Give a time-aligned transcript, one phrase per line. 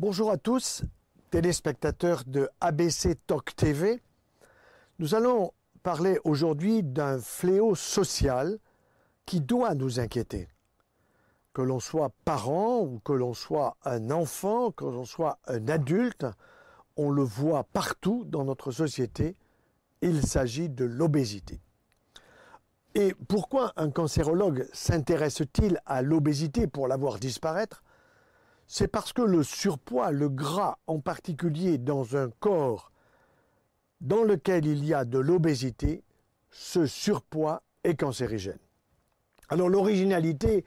[0.00, 0.84] Bonjour à tous,
[1.32, 4.00] téléspectateurs de ABC Talk TV.
[5.00, 5.50] Nous allons
[5.82, 8.60] parler aujourd'hui d'un fléau social
[9.26, 10.46] qui doit nous inquiéter.
[11.52, 16.26] Que l'on soit parent ou que l'on soit un enfant, que l'on soit un adulte,
[16.96, 19.34] on le voit partout dans notre société,
[20.00, 21.60] il s'agit de l'obésité.
[22.94, 27.82] Et pourquoi un cancérologue s'intéresse-t-il à l'obésité pour la voir disparaître?
[28.68, 32.92] C'est parce que le surpoids, le gras en particulier dans un corps
[34.02, 36.04] dans lequel il y a de l'obésité,
[36.50, 38.58] ce surpoids est cancérigène.
[39.48, 40.66] Alors l'originalité,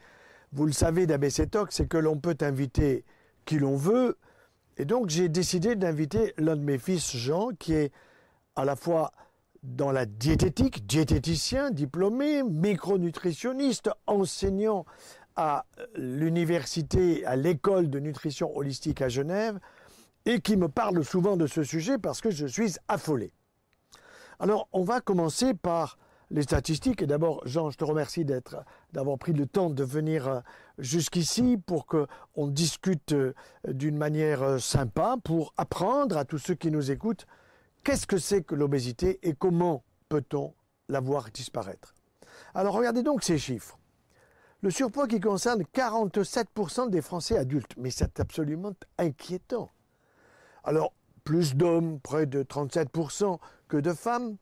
[0.51, 3.05] vous le savez d'ABC Talk, c'est que l'on peut inviter
[3.45, 4.17] qui l'on veut.
[4.77, 7.91] Et donc j'ai décidé d'inviter l'un de mes fils, Jean, qui est
[8.55, 9.11] à la fois
[9.61, 14.85] dans la diététique, diététicien diplômé, micronutritionniste, enseignant
[15.35, 15.65] à
[15.95, 19.59] l'université, à l'école de nutrition holistique à Genève,
[20.25, 23.31] et qui me parle souvent de ce sujet parce que je suis affolé.
[24.39, 25.97] Alors, on va commencer par
[26.31, 27.01] les statistiques.
[27.01, 30.39] Et d'abord, Jean, je te remercie d'avoir pris le temps de venir euh,
[30.77, 33.33] jusqu'ici pour qu'on discute euh,
[33.67, 37.27] d'une manière euh, sympa, pour apprendre à tous ceux qui nous écoutent
[37.83, 40.53] qu'est-ce que c'est que l'obésité et comment peut-on
[40.89, 41.93] la voir disparaître.
[42.53, 43.77] Alors, regardez donc ces chiffres.
[44.63, 49.69] Le surpoids qui concerne 47% des Français adultes, mais c'est absolument inquiétant.
[50.63, 54.37] Alors, plus d'hommes, près de 37% que de femmes,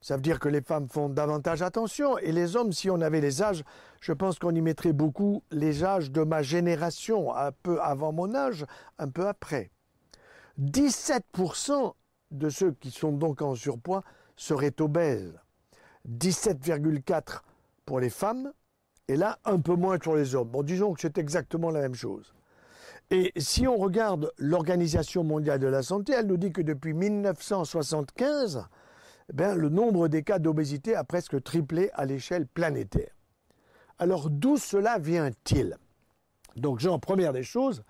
[0.00, 2.16] ça veut dire que les femmes font davantage attention.
[2.18, 3.62] Et les hommes, si on avait les âges,
[4.00, 8.34] je pense qu'on y mettrait beaucoup les âges de ma génération, un peu avant mon
[8.34, 8.64] âge,
[8.98, 9.70] un peu après.
[10.60, 11.94] 17%
[12.30, 14.02] de ceux qui sont donc en surpoids
[14.36, 15.38] seraient obèses.
[16.08, 17.40] 17,4%
[17.84, 18.52] pour les femmes,
[19.08, 20.48] et là, un peu moins pour les hommes.
[20.48, 22.34] Bon, disons que c'est exactement la même chose.
[23.10, 28.66] Et si on regarde l'Organisation mondiale de la santé, elle nous dit que depuis 1975,
[29.30, 33.12] eh le nombre des cas d'obésité a presque triplé à l'échelle planétaire.
[33.98, 35.76] Alors d'où cela vient-il?
[36.56, 37.82] Donc Jean, première des choses,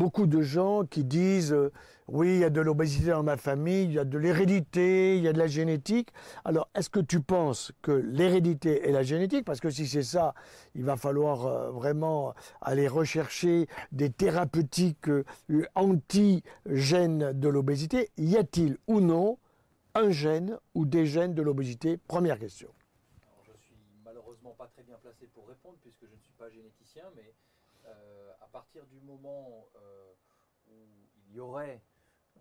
[0.00, 1.70] beaucoup de gens qui disent euh,
[2.08, 5.22] oui, il y a de l'obésité dans ma famille, il y a de l'hérédité, il
[5.22, 6.08] y a de la génétique.
[6.46, 10.34] Alors, est-ce que tu penses que l'hérédité est la génétique Parce que si c'est ça,
[10.74, 15.24] il va falloir euh, vraiment aller rechercher des thérapeutiques euh,
[15.74, 18.08] anti-gènes de l'obésité.
[18.16, 19.36] Y a-t-il ou non
[19.94, 21.98] un gène ou des gènes de l'obésité?
[21.98, 22.70] Première question.
[23.44, 27.04] je suis malheureusement pas très bien placé pour répondre puisque je ne suis pas généticien,
[27.14, 27.34] mais
[28.50, 30.12] partir du moment euh,
[30.68, 30.86] où
[31.28, 31.80] il y aurait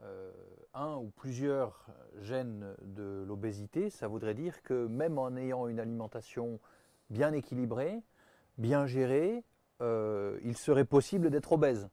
[0.02, 0.32] euh,
[0.74, 1.86] un ou plusieurs
[2.22, 6.60] gènes de l'obésité, ça voudrait dire que même en ayant une alimentation
[7.10, 8.02] bien équilibrée,
[8.58, 9.44] bien gérée,
[9.82, 11.88] il serait possible d'être obèse,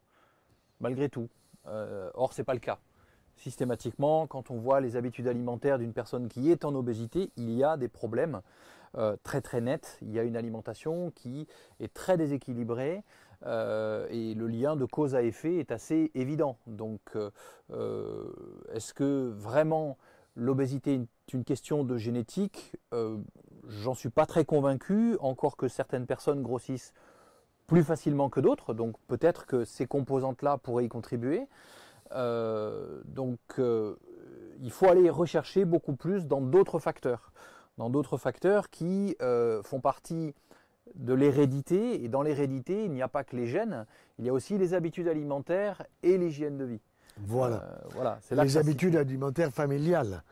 [0.81, 1.29] malgré tout.
[1.65, 2.81] or, ce n'est pas le cas
[3.37, 7.63] systématiquement, quand on voit les habitudes alimentaires d'une personne qui est en obésité, il y
[7.63, 8.41] a des problèmes
[8.97, 9.99] euh, très très nets.
[10.03, 11.47] Il y a une alimentation qui
[11.81, 13.03] est très déséquilibrée
[13.45, 16.59] euh, et le lien de cause à effet est assez évident.
[16.67, 18.33] Donc, euh,
[18.73, 19.99] est-ce que vraiment
[20.35, 22.77] l'obésité est une question de génétique?
[23.69, 26.93] J'en suis pas très convaincu, encore que certaines personnes grossissent
[27.67, 31.49] plus facilement que d'autres, donc peut-être que ces composantes-là pourraient y contribuer.
[32.13, 33.97] Euh, donc euh,
[34.61, 37.33] il faut aller rechercher beaucoup plus dans d'autres facteurs,
[37.79, 40.35] dans d'autres facteurs qui euh, font partie
[40.95, 42.05] de l'hérédité.
[42.05, 43.87] Et dans l'hérédité, il n'y a pas que les gènes,
[44.19, 46.81] il y a aussi les habitudes alimentaires et l'hygiène de vie.
[47.19, 47.79] Voilà.
[47.95, 50.23] voilà c'est les habitudes alimentaires familiales.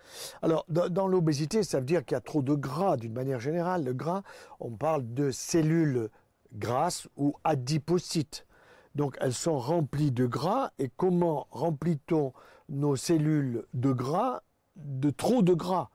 [0.42, 3.40] Alors, dans, dans l'obésité, ça veut dire qu'il y a trop de gras d'une manière
[3.40, 3.84] générale.
[3.84, 4.22] Le gras,
[4.60, 6.10] on parle de cellules
[6.52, 8.46] grasses ou adipocytes.
[8.94, 10.70] Donc elles sont remplies de gras.
[10.78, 12.32] Et comment remplit-on
[12.68, 14.42] nos cellules de gras
[14.76, 15.90] De trop de gras?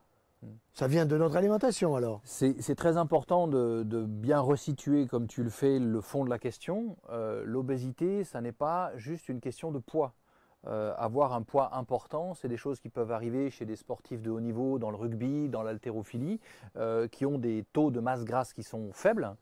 [0.79, 5.49] Ça vient de notre alimentation alors C'est très important de, bien resituer, comme tu le
[5.49, 6.95] fais, le fond de la question.
[7.09, 10.13] Euh, l'obésité, ça n'est pas juste une question de poids.
[10.67, 14.29] Euh, avoir un poids important, c'est des choses qui peuvent arriver chez des sportifs de
[14.29, 16.39] haut niveau, dans le rugby, dans l'haltérophilie,
[16.77, 19.35] euh, qui ont des taux de masse grasse qui sont faibles,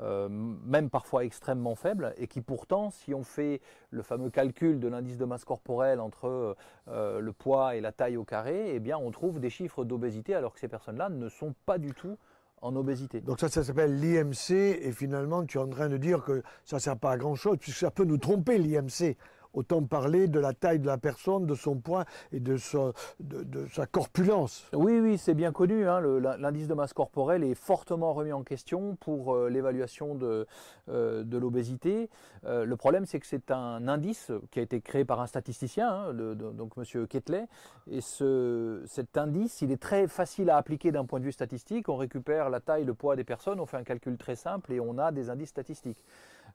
[0.00, 3.60] euh, même parfois extrêmement faibles, et qui pourtant, si on fait
[3.90, 6.56] le fameux calcul de l'indice de masse corporelle entre
[6.88, 10.52] le poids et la taille au carré, eh bien, on trouve des chiffres d'obésité, alors
[10.54, 12.16] que ces personnes-là ne sont pas du tout
[12.60, 13.20] en obésité.
[13.20, 16.76] Donc ça, ça s'appelle l'IMC, et finalement, tu es en train de dire que ça
[16.76, 19.16] ne sert pas à grand-chose, puisque ça peut nous tromper, l'IMC
[19.54, 24.68] Autant parler de la taille de la personne, de son poids et de sa, corpulence.
[24.72, 25.86] Oui, oui, c'est bien connu.
[25.88, 26.00] Hein,
[26.38, 30.46] l'indice de masse corporelle est fortement remis en question pour euh, l'évaluation de,
[30.88, 32.10] euh, l'obésité.
[32.44, 35.88] Euh, le problème, c'est que c'est un indice qui a été créé par un statisticien,
[35.88, 37.06] hein, donc M.
[37.06, 37.46] Ketley.
[37.88, 41.88] Et ce, cet indice, il est très facile à appliquer d'un point de vue statistique.
[41.88, 44.80] On récupère la taille, le poids des personnes, on fait un calcul très simple et
[44.80, 46.02] on a des indices statistiques.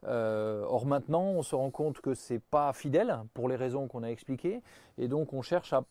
[0.06, 4.04] Euh, or maintenant, on se rend compte que c'est pas fidèle pour les raisons qu'on
[4.04, 4.62] a expliquées,
[4.98, 5.84] et donc on cherche à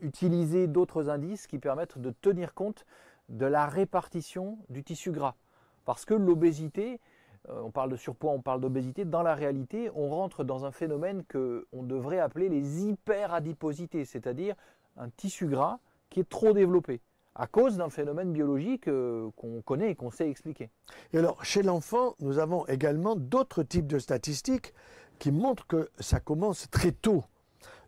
[0.00, 2.86] utiliser d'autres indices qui permettent de tenir compte
[3.28, 5.34] de la répartition du tissu gras.
[5.84, 7.00] Parce que l'obésité,
[7.48, 10.70] euh, on parle de surpoids, on parle d'obésité, dans la réalité, on rentre dans un
[10.70, 14.54] phénomène que on devrait appeler les hyperadiposités, c'est-à-dire
[14.96, 15.78] un tissu gras
[16.10, 17.00] qui est trop développé
[17.38, 20.70] à cause d'un phénomène biologique euh, qu'on connaît et qu'on sait expliquer.
[21.12, 24.74] Et alors, chez l'enfant, nous avons également d'autres types de statistiques
[25.20, 27.24] qui montrent que ça commence très tôt.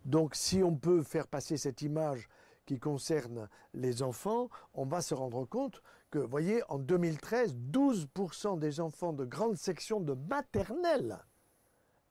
[0.04, 2.28] Donc, si on peut faire passer cette image
[2.64, 5.82] qui concerne les enfants, on va se rendre compte
[6.12, 11.18] que, voyez, en 2013, 12% des enfants de grande section de maternelle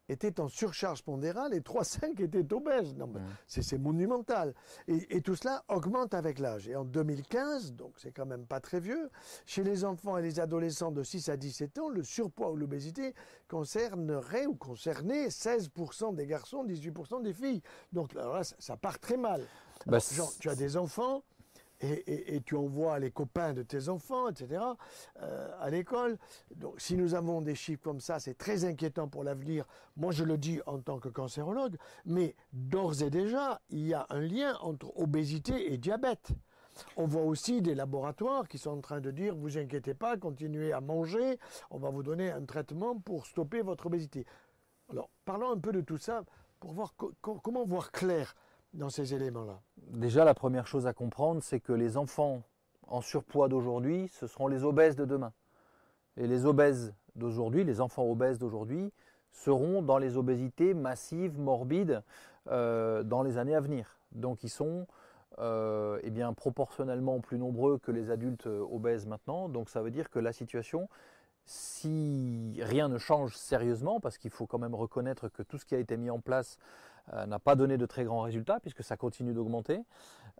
[0.09, 2.95] étaient en surcharge pondérale et 3,5 étaient obèses.
[2.95, 3.19] Non, mmh.
[3.47, 4.53] C'est monumental.
[4.87, 6.67] Et, tout cela augmente avec l'âge.
[6.67, 9.09] Et en 2015, donc c'est quand même pas très vieux,
[9.45, 13.13] chez les enfants et les adolescents de 6 à 17 ans, le surpoids ou l'obésité
[13.47, 17.61] concernerait ou concernait 16% des garçons, 18% des filles.
[17.93, 19.45] Donc là, ça, part très mal.
[19.85, 19.99] Bah,
[20.39, 21.23] tu as des enfants
[21.81, 24.61] et, tu envoies les copains de tes enfants, etc.,
[25.21, 26.17] euh, à l'école.
[26.55, 29.65] Donc, si nous avons des chiffres comme ça, c'est très inquiétant pour l'avenir.
[29.95, 34.05] Moi, je le dis en tant que cancérologue, mais d'ores et déjà, il y a
[34.09, 36.31] un lien entre obésité et diabète.
[36.95, 40.71] On voit aussi des laboratoires qui sont en train de dire, vous inquiétez pas, continuez
[40.71, 41.37] à manger,
[41.71, 44.25] on va vous donner un traitement pour stopper votre obésité.
[44.89, 46.23] Alors, parlons un peu de tout ça
[46.59, 48.35] pour voir comment voir clair
[48.73, 49.59] dans ces éléments-là
[49.91, 52.43] Déjà, la première chose à comprendre, c'est que les enfants
[52.87, 55.33] en surpoids d'aujourd'hui, ce seront les obèses de demain.
[56.17, 58.91] Et les obèses d'aujourd'hui, les enfants obèses d'aujourd'hui,
[59.31, 62.03] seront dans les obésités massives, morbides,
[62.47, 63.97] euh, dans les années à venir.
[64.11, 64.87] Donc ils sont
[65.37, 69.49] euh, eh bien, proportionnellement plus nombreux que les adultes obèses maintenant.
[69.49, 70.89] Donc ça veut dire que la situation,
[71.45, 75.75] si rien ne change sérieusement, parce qu'il faut quand même reconnaître que tout ce qui
[75.75, 76.57] a été mis en place
[77.13, 79.81] euh, n'a pas donné de très grands résultats puisque ça continue d'augmenter,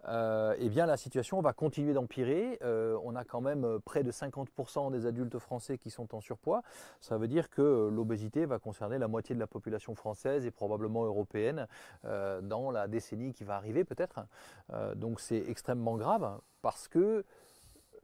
[0.07, 2.59] euh, eh bien la situation va continuer d'empirer.
[2.63, 6.61] Euh, on a quand même près de 50% des adultes français qui sont en surpoids.
[7.01, 11.05] Ça veut dire que l'obésité va concerner la moitié de la population française et probablement
[11.05, 11.67] européenne
[12.03, 14.21] dans la décennie qui va arriver peut-être.
[14.95, 17.25] donc c'est extrêmement grave parce que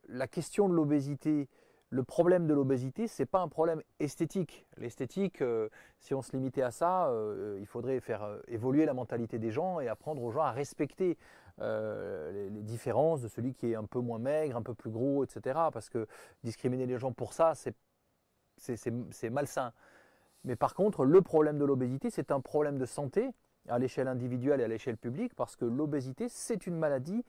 [0.07, 1.47] la question de l'obésité
[1.89, 4.67] le problème de l'obésité, ce n'est pas un problème esthétique.
[4.77, 8.93] L'esthétique, euh, si on se limitait à ça, euh, il faudrait faire euh, évoluer la
[8.93, 11.17] mentalité des gens et apprendre aux gens à respecter
[11.57, 15.57] les, différences de celui qui est un peu moins maigre, un peu plus gros, etc.
[15.71, 16.05] Parce que
[16.43, 17.53] discriminer les gens pour ça,
[18.57, 19.71] c'est malsain.
[20.43, 23.31] Mais par contre, le problème de l'obésité, c'est un problème de santé
[23.69, 27.23] à l'échelle individuelle et à l'échelle publique, parce que l'obésité, c'est une maladie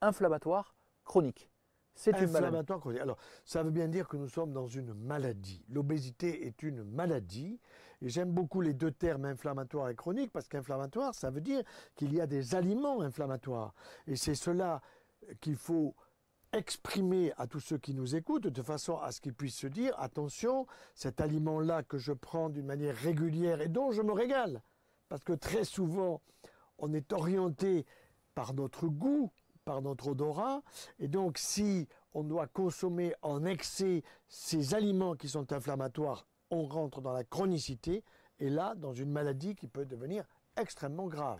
[0.00, 0.74] inflammatoire
[1.04, 1.48] chronique.
[1.98, 3.00] C'est une maladie.
[3.00, 5.64] Alors, ça veut bien dire que nous sommes dans une maladie.
[5.68, 7.58] L'obésité est une maladie.
[8.00, 11.60] Et j'aime beaucoup les deux termes inflammatoire et chronique parce qu'inflammatoire, ça veut dire
[11.96, 13.74] qu'il y a des aliments inflammatoires.
[14.06, 14.80] Et c'est cela
[15.40, 15.96] qu'il faut
[16.52, 19.92] exprimer à tous ceux qui nous écoutent de façon à ce qu'ils puissent se dire
[19.98, 24.62] attention, cet aliment-là que je prends d'une manière régulière et dont je me régale.
[25.08, 26.22] Parce que très souvent,
[26.78, 27.86] on est orienté
[28.36, 29.32] par notre goût,
[29.68, 30.62] par notre odorat.
[30.98, 37.02] Et donc, si on doit consommer en excès ces aliments qui sont inflammatoires, on rentre
[37.02, 38.02] dans la chronicité
[38.40, 40.24] et là, dans une maladie qui peut devenir
[40.56, 41.38] extrêmement grave.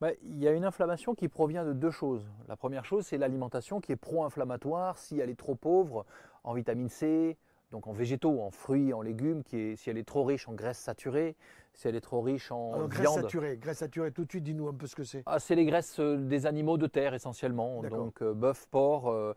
[0.00, 2.24] Bah, il y a une inflammation qui provient de deux choses.
[2.46, 6.06] La première chose, c'est l'alimentation qui est pro-inflammatoire si elle est trop pauvre
[6.44, 7.36] en vitamine C,
[7.72, 10.52] donc en végétaux, en fruits, en légumes, qui est, si elle est trop riche en
[10.52, 11.34] graisses saturées,
[11.74, 14.68] si elle est trop riche en Alors, graisse saturée, graisse saturée, tout de suite, dis-nous
[14.68, 15.22] un peu ce que c'est.
[15.26, 17.82] Ah, c'est les graisses euh, des animaux de terre essentiellement.
[17.82, 19.34] Donc euh, bœuf, porc, euh,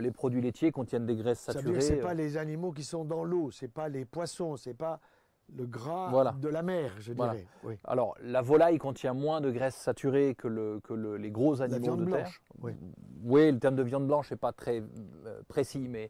[0.00, 1.64] les produits laitiers contiennent des graisses saturées.
[1.64, 4.56] Ça veut dire c'est pas les animaux qui sont dans l'eau, c'est pas les poissons,
[4.56, 5.00] c'est pas
[5.56, 7.44] le gras de la mer, je dirais.
[7.82, 12.04] Alors, la volaille contient moins de graisse saturée que, le, que les gros animaux de
[12.08, 12.30] terre.
[12.60, 12.72] Oui.
[13.24, 13.50] oui.
[13.50, 14.84] le terme de viande blanche n'est pas très
[15.48, 16.08] précis, mais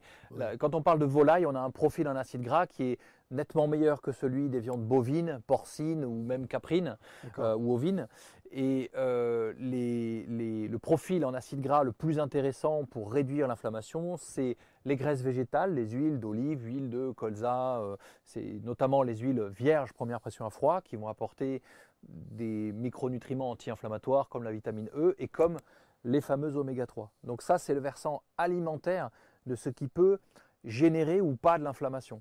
[0.59, 2.99] quand on parle de volaille, on a un profil en acide gras qui est
[3.31, 6.97] nettement meilleur que celui des viandes bovines, porcines ou même caprines
[7.39, 8.09] euh, ou ovines.
[8.53, 14.97] Et euh, le profil en acide gras le plus intéressant pour réduire l'inflammation, c'est les
[14.97, 20.21] graisses végétales, les huiles d'olive, huile de colza, euh, c'est notamment les huiles vierges première
[20.21, 21.63] pression à froid qui vont apporter
[22.03, 25.59] des micronutriments anti-inflammatoires comme la vitamine E et comme
[26.05, 27.13] les fameux oméga 3.
[27.25, 29.11] Donc ça, c'est le versant alimentaire
[29.47, 30.19] de ce qui peut
[30.65, 32.21] générer ou pas de l'inflammation.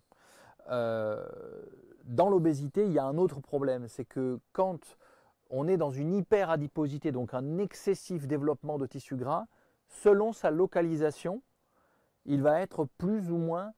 [0.69, 1.25] Euh,
[2.05, 4.97] dans l'obésité, il y a un autre problème, c'est que quand
[5.49, 9.45] on est dans une hyperadiposité, donc un excessif développement de tissu gras,
[9.87, 11.41] selon sa localisation,
[12.25, 13.73] il va être plus ou moins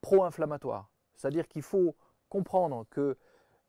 [0.00, 0.90] pro-inflammatoire.
[1.14, 1.94] C'est-à-dire qu'il faut
[2.28, 3.16] comprendre que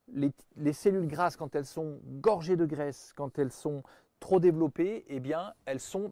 [0.07, 3.84] les, cellules grasses, quand elles sont gorgées de graisse, quand elles sont
[4.19, 6.12] trop développées, eh bien, elles sont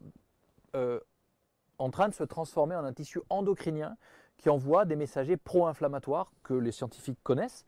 [0.75, 0.99] euh,
[1.77, 3.97] en train de se transformer en un tissu endocrinien
[4.43, 7.63] qui envoie des messagers pro-inflammatoires que les scientifiques connaissent.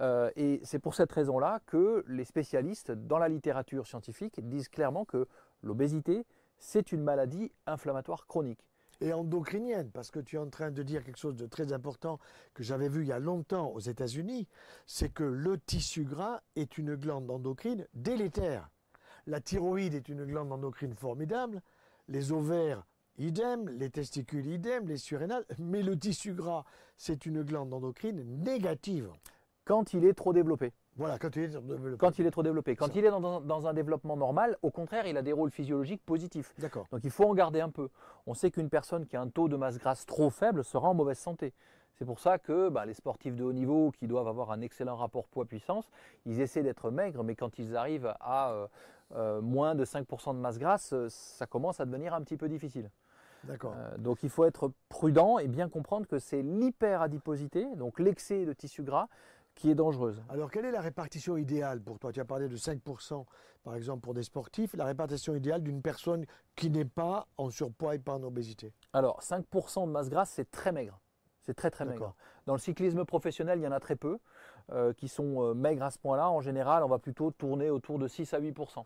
[0.00, 5.04] Euh, et c'est pour cette raison-là que les spécialistes dans la littérature scientifique disent clairement
[5.04, 5.28] que
[5.62, 6.26] l'obésité,
[6.58, 8.66] c'est une maladie inflammatoire chronique.
[9.00, 12.18] Et endocrinienne, parce que tu es en train de dire quelque chose de très important
[12.54, 14.48] que j'avais vu il y a longtemps aux États-Unis,
[14.84, 18.68] c'est que le tissu gras est une glande endocrine délétère.
[19.28, 21.62] La thyroïde est une glande endocrine formidable,
[22.08, 22.84] les ovaires
[23.18, 26.64] idem, les testicules idem, les surrénales, mais le tissu gras,
[26.96, 29.10] c'est une glande endocrine négative.
[29.64, 30.72] Quand il est trop développé.
[30.96, 31.96] Voilà, quand il est trop développé.
[31.98, 32.76] Quand il est trop développé.
[32.76, 36.54] Quand il est dans, un développement normal, au contraire, il a des rôles physiologiques positifs.
[36.58, 36.86] D'accord.
[36.90, 37.88] Donc il faut en garder un peu.
[38.26, 40.94] On sait qu'une personne qui a un taux de masse grasse trop faible sera en
[40.94, 41.52] mauvaise santé.
[41.98, 44.96] C'est pour ça que bah, les sportifs de haut niveau qui doivent avoir un excellent
[44.96, 45.88] rapport poids-puissance,
[46.26, 48.66] ils essaient d'être maigres, mais quand ils arrivent à euh,
[49.14, 52.90] euh, moins de 5% de masse grasse, ça commence à devenir un petit peu difficile.
[53.48, 58.52] Euh, donc il faut être prudent et bien comprendre que c'est l'hyperadiposité, donc l'excès de
[58.52, 59.08] tissu gras,
[59.54, 60.22] qui est dangereuse.
[60.28, 62.12] Alors quelle est la répartition idéale pour toi?
[62.12, 63.24] Tu as parlé de 5%
[63.64, 66.24] par exemple pour des sportifs, la répartition idéale d'une personne
[66.54, 68.72] qui n'est pas en surpoids et pas en obésité?
[68.92, 71.00] Alors 5% de masse grasse, c'est très maigre.
[71.40, 72.14] C'est très très maigre.
[72.46, 74.18] Dans le cyclisme professionnel, il y en a très peu
[74.72, 76.28] euh, qui sont euh, maigres à ce point-là.
[76.28, 78.84] En général, on va plutôt tourner autour de 6 à 8%.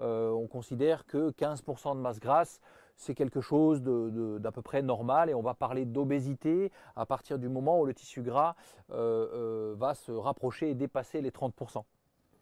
[0.00, 2.60] on considère que 15% de masse grasse,
[2.98, 7.48] c'est quelque chose d'à peu près normal et on va parler d'obésité à partir du
[7.48, 8.56] moment où le tissu gras
[8.90, 11.84] euh, euh, va se rapprocher et dépasser les 30%.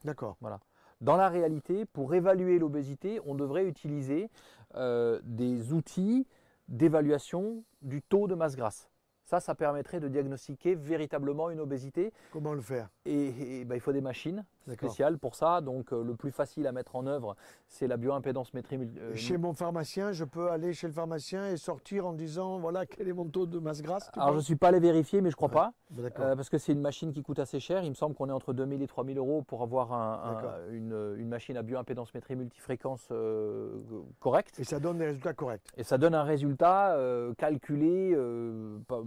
[0.04, 0.36] D'accord.
[0.40, 0.58] Voilà.
[1.02, 4.30] Dans la réalité, pour évaluer l'obésité, on devrait utiliser
[4.76, 6.26] euh, des outils
[6.68, 8.88] d'évaluation du taux de masse grasse.
[9.26, 12.12] Ça, ça permettrait de diagnostiquer véritablement une obésité.
[12.32, 12.88] Comment le faire?
[13.04, 15.60] Et, ben, il faut des machines spéciales pour ça.
[15.60, 17.36] Donc euh, le plus facile à mettre en œuvre,
[17.68, 18.78] c'est la bioimpédance-métrie.
[18.98, 22.86] Euh, chez mon pharmacien, je peux aller chez le pharmacien et sortir en disant voilà
[22.86, 24.10] quel est mon taux de masse grasse.
[24.14, 25.72] Alors je ne suis pas allé vérifier, mais je crois pas.
[25.98, 27.82] Euh, parce que c'est une machine qui coûte assez cher.
[27.84, 29.92] Il me semble qu'on est entre 2000 et 3000 euros pour avoir
[30.70, 33.08] une, une, machine à bioimpédance-métrie multifréquence
[34.20, 34.58] correcte.
[34.58, 35.62] Et ça donne des résultats corrects.
[35.76, 36.96] Et ça donne un résultat
[37.38, 38.16] calculé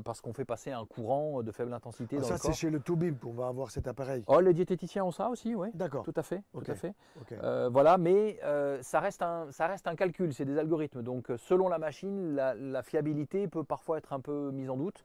[0.03, 2.45] parce qu'on fait passer un courant de faible intensité ah, dans ça, le corps.
[2.45, 4.23] Ça, c'est chez le Toubib qu'on va avoir cet appareil.
[4.27, 5.69] Oh, les diététiciens ont ça aussi, oui.
[5.73, 6.03] D'accord.
[6.03, 6.41] Tout à fait.
[6.53, 6.93] Tout à fait.
[7.31, 11.01] Euh, voilà, mais euh, ça, reste un, ça reste un calcul, c'est des algorithmes.
[11.01, 15.03] Donc, euh, selon la machine, la, fiabilité peut parfois être un peu mise en doute.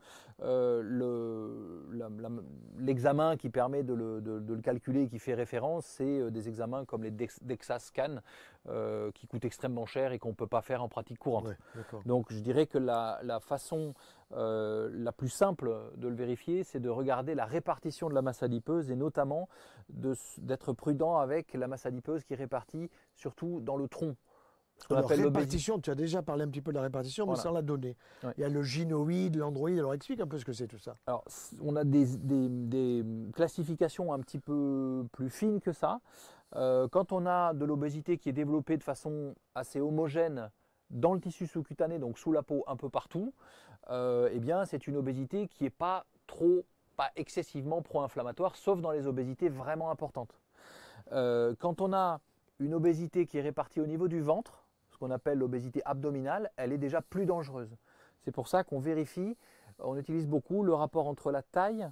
[2.79, 7.03] L'examen qui permet de le, de, le, calculer, qui fait référence, c'est des examens comme
[7.03, 8.17] les DEXA Scan,
[9.15, 11.49] qui coûtent extrêmement cher et qu'on ne peut pas faire en pratique courante.
[12.07, 13.95] Donc, je dirais que la, la façon
[14.37, 18.43] euh, la plus simple de le vérifier, c'est de regarder la répartition de la masse
[18.43, 19.49] adipeuse et notamment
[19.89, 24.17] d'être prudent avec la masse adipeuse qui est répartie surtout dans le tronc.
[24.91, 27.63] Alors, répartition, tu as déjà parlé un petit peu de la répartition, mais sans la
[27.63, 27.97] donner.
[28.37, 30.97] Il y a le gynoïde, l'androïde, alors explique un peu ce que c'est tout ça.
[31.07, 31.25] Alors,
[31.63, 36.01] on a des, classifications un petit peu plus fines que ça.
[36.57, 40.51] Euh, quand on a de l'obésité qui est développée de façon assez homogène
[40.91, 43.35] dans le tissu sous-cutané, donc sous la peau un peu partout,
[43.91, 46.65] euh, eh bien c'est une obésité qui n'est pas trop,
[46.97, 50.39] pas excessivement pro-inflammatoire, sauf dans les obésités vraiment importantes.
[51.13, 52.21] Euh, quand on a
[52.61, 56.73] une obésité qui est répartie au niveau du ventre, ce qu'on appelle l'obésité abdominale, elle
[56.73, 57.77] est déjà plus dangereuse.
[58.21, 59.37] C'est pour ça qu'on vérifie,
[59.81, 61.89] on utilise beaucoup le rapport entre la taille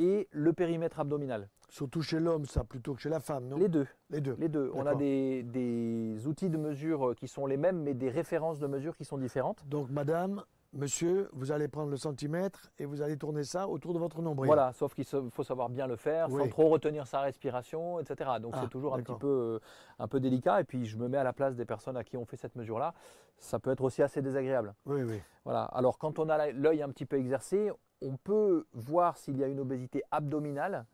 [0.00, 1.48] et le périmètre abdominal.
[1.68, 3.56] Surtout chez l'homme, ça, plutôt que chez la femme, non?
[3.56, 3.86] Les deux.
[4.08, 4.34] Les deux.
[4.40, 4.72] Les deux.
[4.74, 8.66] On a des, des, outils de mesure qui sont les mêmes, mais des références de
[8.66, 9.64] mesure qui sont différentes.
[9.68, 10.42] Donc, madame,
[10.72, 14.46] Monsieur, vous allez prendre le centimètre et vous allez tourner ça autour de votre nombril.
[14.46, 18.30] Voilà, sauf qu'il faut savoir bien le faire, sans trop retenir sa respiration, etc.
[18.40, 19.58] Donc c'est ah, toujours un petit peu, euh,
[19.98, 20.60] un peu délicat.
[20.60, 22.54] Et puis je me mets à la place des personnes à qui on fait cette
[22.54, 22.94] mesure-là.
[23.36, 24.74] Ça peut être aussi assez désagréable.
[24.86, 25.20] Oui, oui.
[25.44, 25.64] Voilà.
[25.64, 29.48] Alors quand on a l'œil un petit peu exercé, on peut voir s'il y a
[29.48, 30.86] une obésité abdominale.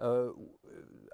[0.00, 0.32] Euh,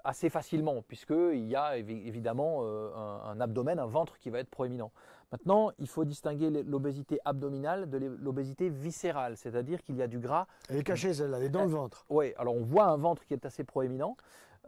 [0.03, 2.91] assez facilement, puisqu'il y a évidemment euh,
[3.25, 4.91] un, abdomen, un ventre qui va être proéminent.
[5.31, 10.45] Maintenant, il faut distinguer l'obésité abdominale de l'obésité viscérale, c'est-à-dire qu'il y a du gras.
[10.69, 12.05] Elle est cachée celle-là, elle est dans le ventre.
[12.09, 14.15] Oui, alors on voit un ventre qui est assez proéminent.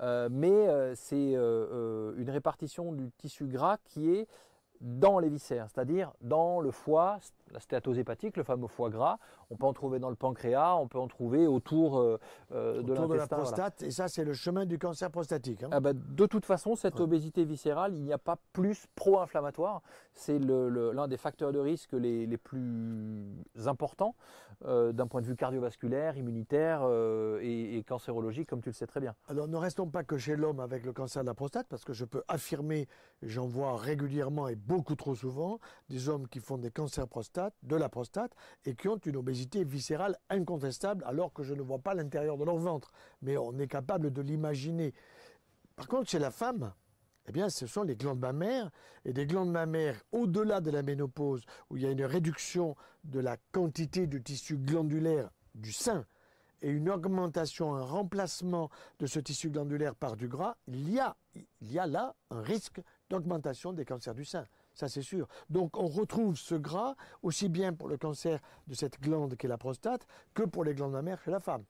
[0.02, 4.28] euh, mais euh, c'est euh, une répartition du tissu gras qui est
[4.82, 7.20] dans les viscères, c'est-à-dire dans le foie,
[7.52, 9.18] la stéatose hépatique, le fameux foie gras.
[9.50, 12.20] On peut en trouver dans le pancréas, on peut en trouver autour, euh,
[12.52, 13.36] euh, de Autour de la l'intestin.
[13.38, 13.42] voilà.
[13.52, 15.64] prostate, et ça c'est le chemin du cancer prostatique.
[15.64, 15.70] hein.
[15.72, 17.02] Ah bah, de toute façon, cette Ouais.
[17.02, 19.82] obésité viscérale, il n'y a pas plus pro-inflammatoire.
[20.14, 23.26] C'est l'un des facteurs de risque les, les plus
[23.66, 24.16] importants
[24.66, 28.88] euh, d'un point de vue cardiovasculaire, immunitaire euh, et, et cancérologique, comme tu le sais
[28.88, 29.14] très bien.
[29.28, 31.94] Alors ne restons pas que chez l'homme avec le cancer de la prostate, parce que
[31.94, 32.88] je peux affirmer,
[33.22, 37.08] j'en vois régulièrement et beaucoup trop souvent, des hommes qui font des cancers
[37.64, 38.34] de la prostate,
[38.66, 42.44] et qui ont une obésité viscérale incontestable, alors que je ne vois pas l'intérieur de
[42.44, 42.92] leur ventre.
[43.22, 44.94] Mais on est capable de l'imaginer.
[45.76, 46.74] Par contre, chez la femme,
[47.28, 48.72] eh bien, ce sont les glandes mammaires,
[49.06, 53.20] et des glandes mammaires au-delà de la ménopause, où il y a une réduction de
[53.20, 56.06] la quantité du tissu glandulaire du sein,
[56.62, 61.88] et une augmentation, un remplacement de ce tissu glandulaire par du gras, il y a
[61.88, 64.46] là un risque d'augmentation des cancers du sein.
[64.78, 65.28] Ça, c'est sûr.
[65.50, 69.58] Donc, on retrouve ce gras aussi bien pour le cancer de cette glande qu'est la
[69.58, 70.06] prostate
[70.36, 71.64] que pour les glandes mammaires chez la femme.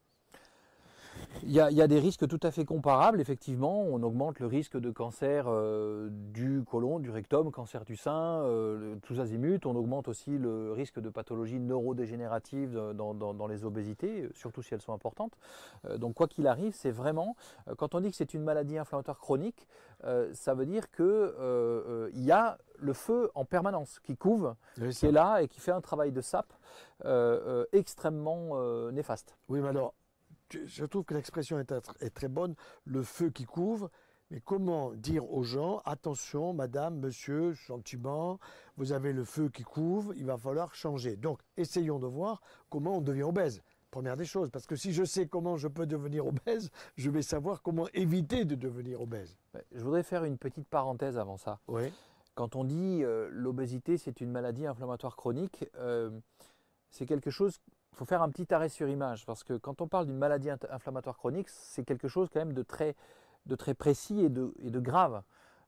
[1.43, 3.83] Il y, a, il y a des risques tout à fait comparables, effectivement.
[3.83, 8.95] On augmente le risque de cancer euh, du côlon, du rectum, cancer du sein, euh,
[9.03, 9.59] tous azimuts.
[9.65, 14.61] On augmente aussi le risque de pathologies neurodégénératives euh, dans, dans- dans les obésités, surtout
[14.61, 15.37] si elles sont importantes.
[15.85, 17.35] Euh, donc, quoi qu'il arrive, c'est vraiment,
[17.77, 19.67] quand on dit que c'est une maladie inflammatoire chronique,
[20.33, 21.31] ça veut dire qu'il
[22.13, 24.53] il y a le feu en permanence qui couve,
[24.91, 26.53] qui est là et qui fait un travail de sape
[27.73, 28.59] extrêmement
[28.91, 29.35] néfaste.
[29.49, 29.93] Oui, mais alors,
[30.51, 33.89] je trouve que l'expression est, très bonne, le feu qui couvre.
[34.29, 38.39] Mais comment dire aux gens, attention, madame, monsieur, gentiment,
[38.75, 41.15] vous avez le feu qui couvre, il va falloir changer.
[41.15, 43.61] Donc, essayons de voir comment on devient obèse.
[43.89, 47.21] Première des choses, parce que si je sais comment je peux devenir obèse, je vais
[47.21, 49.37] savoir comment éviter de devenir obèse.
[49.71, 51.59] Je voudrais faire une petite parenthèse avant ça.
[51.69, 51.93] Oui.
[52.35, 56.11] Quand on dit euh, l'obésité, c'est une maladie inflammatoire chronique, euh,
[56.91, 57.59] c'est quelque chose.
[57.97, 60.51] Il faut faire un petit arrêt sur image parce que quand on parle d'une maladie
[60.69, 62.95] inflammatoire chronique, c'est quelque chose quand même de très,
[63.47, 65.23] de très précis et de, et de grave.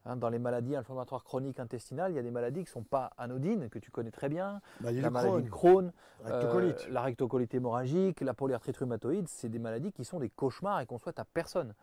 [0.05, 2.83] Hein, dans les maladies inflammatoires chroniques intestinales, il y a des maladies qui ne sont
[2.83, 4.61] pas anodines, que tu connais très bien.
[4.79, 5.91] Bah, La maladie de Crohn,
[6.27, 10.85] euh, la rectocolite hémorragique, la polyarthrite rhumatoïde, c'est des maladies qui sont des cauchemars et
[10.85, 11.73] qu'on souhaite à personne.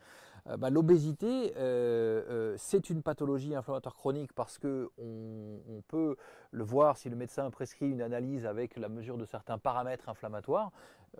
[0.48, 6.16] Euh, bah, L'obésité, euh, euh, c'est une pathologie inflammatoire chronique parce que on, peut
[6.50, 10.72] le voir si le médecin prescrit une analyse avec la mesure de certains paramètres inflammatoires.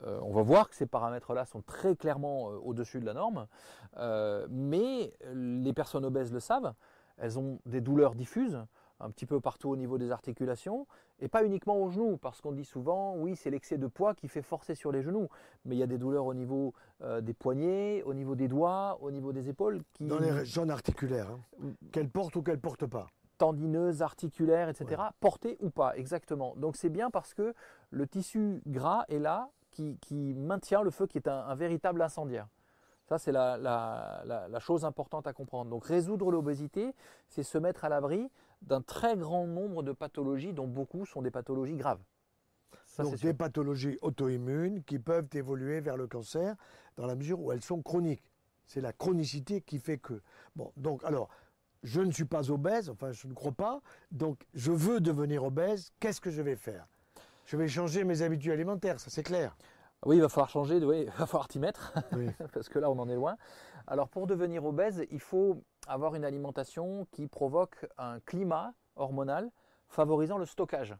[0.03, 3.47] On va voir que ces paramètres-là sont très clairement au-dessus de la norme.
[4.51, 6.75] Mais les personnes obèses le savent.
[7.17, 8.59] Elles ont des douleurs diffuses
[9.01, 10.87] un petit peu partout au niveau des articulations,
[11.21, 14.29] et pas uniquement aux genoux, parce qu'on dit souvent, oui, c'est l'excès de poids qui
[14.29, 15.29] fait forcer sur les genoux,
[15.65, 18.99] mais il y a des douleurs au niveau euh, des poignets, au niveau des doigts,
[19.03, 22.87] au niveau des épaules, qui Dans les zones articulaires, hein, qu'elles portent ou qu'elles portent
[22.87, 23.07] pas.
[23.39, 26.55] tendineuses, articulaires, etc., portées ou pas, exactement.
[26.57, 27.53] Donc c'est bien parce que
[27.91, 32.01] le tissu gras est là, qui, qui maintient le feu, qui est un, un véritable
[32.01, 32.49] incendiaire.
[33.05, 35.71] Ça, c'est la, la- la- la chose importante à comprendre.
[35.71, 36.95] Donc résoudre l'obésité,
[37.29, 38.31] c'est se mettre à l'abri
[38.67, 42.03] d'un très grand nombre de pathologies, dont beaucoup sont des pathologies graves.
[42.85, 46.55] Ça, Donc des pathologies auto-immunes qui peuvent évoluer vers le cancer
[46.97, 48.31] dans la mesure où elles sont chroniques.
[48.67, 50.21] C'est la chronicité qui fait que.
[50.57, 51.29] Bon, donc alors,
[51.83, 55.93] je ne suis pas obèse, enfin je ne crois pas, donc je veux devenir obèse,
[56.01, 56.87] qu'est-ce que je vais faire?
[57.45, 59.57] Je vais changer mes habitudes alimentaires, ça c'est clair.
[60.05, 62.27] Oui, il va falloir changer, oui, il va falloir t'y mettre, Oui.
[62.53, 63.37] parce que là, on en est loin.
[63.87, 69.51] Alors, pour devenir obèse, il faut avoir une alimentation qui provoque un climat hormonal
[69.89, 70.95] favorisant le stockage.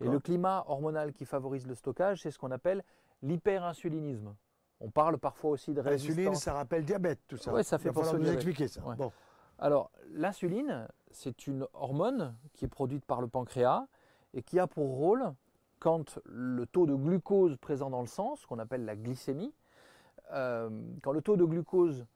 [0.00, 2.84] Et le climat hormonal qui favorise le stockage, c'est ce qu'on appelle
[3.22, 4.34] l'hyperinsulinisme.
[4.80, 6.42] On parle parfois aussi de L'insuline, résistance.
[6.42, 7.52] ça rappelle diabète, tout ça.
[7.52, 8.82] Ouais, ça fait Il va nous expliquer ça.
[8.82, 8.96] Ouais.
[8.96, 9.12] Bon.
[9.58, 13.86] Alors, l'insuline, c'est une hormone qui est produite par le pancréas
[14.34, 15.32] et qui a pour rôle,
[15.78, 19.52] quand le taux de glucose présent dans le sang, ce qu'on appelle la glycémie,
[20.32, 20.70] euh,
[21.02, 22.06] quand le taux de glucose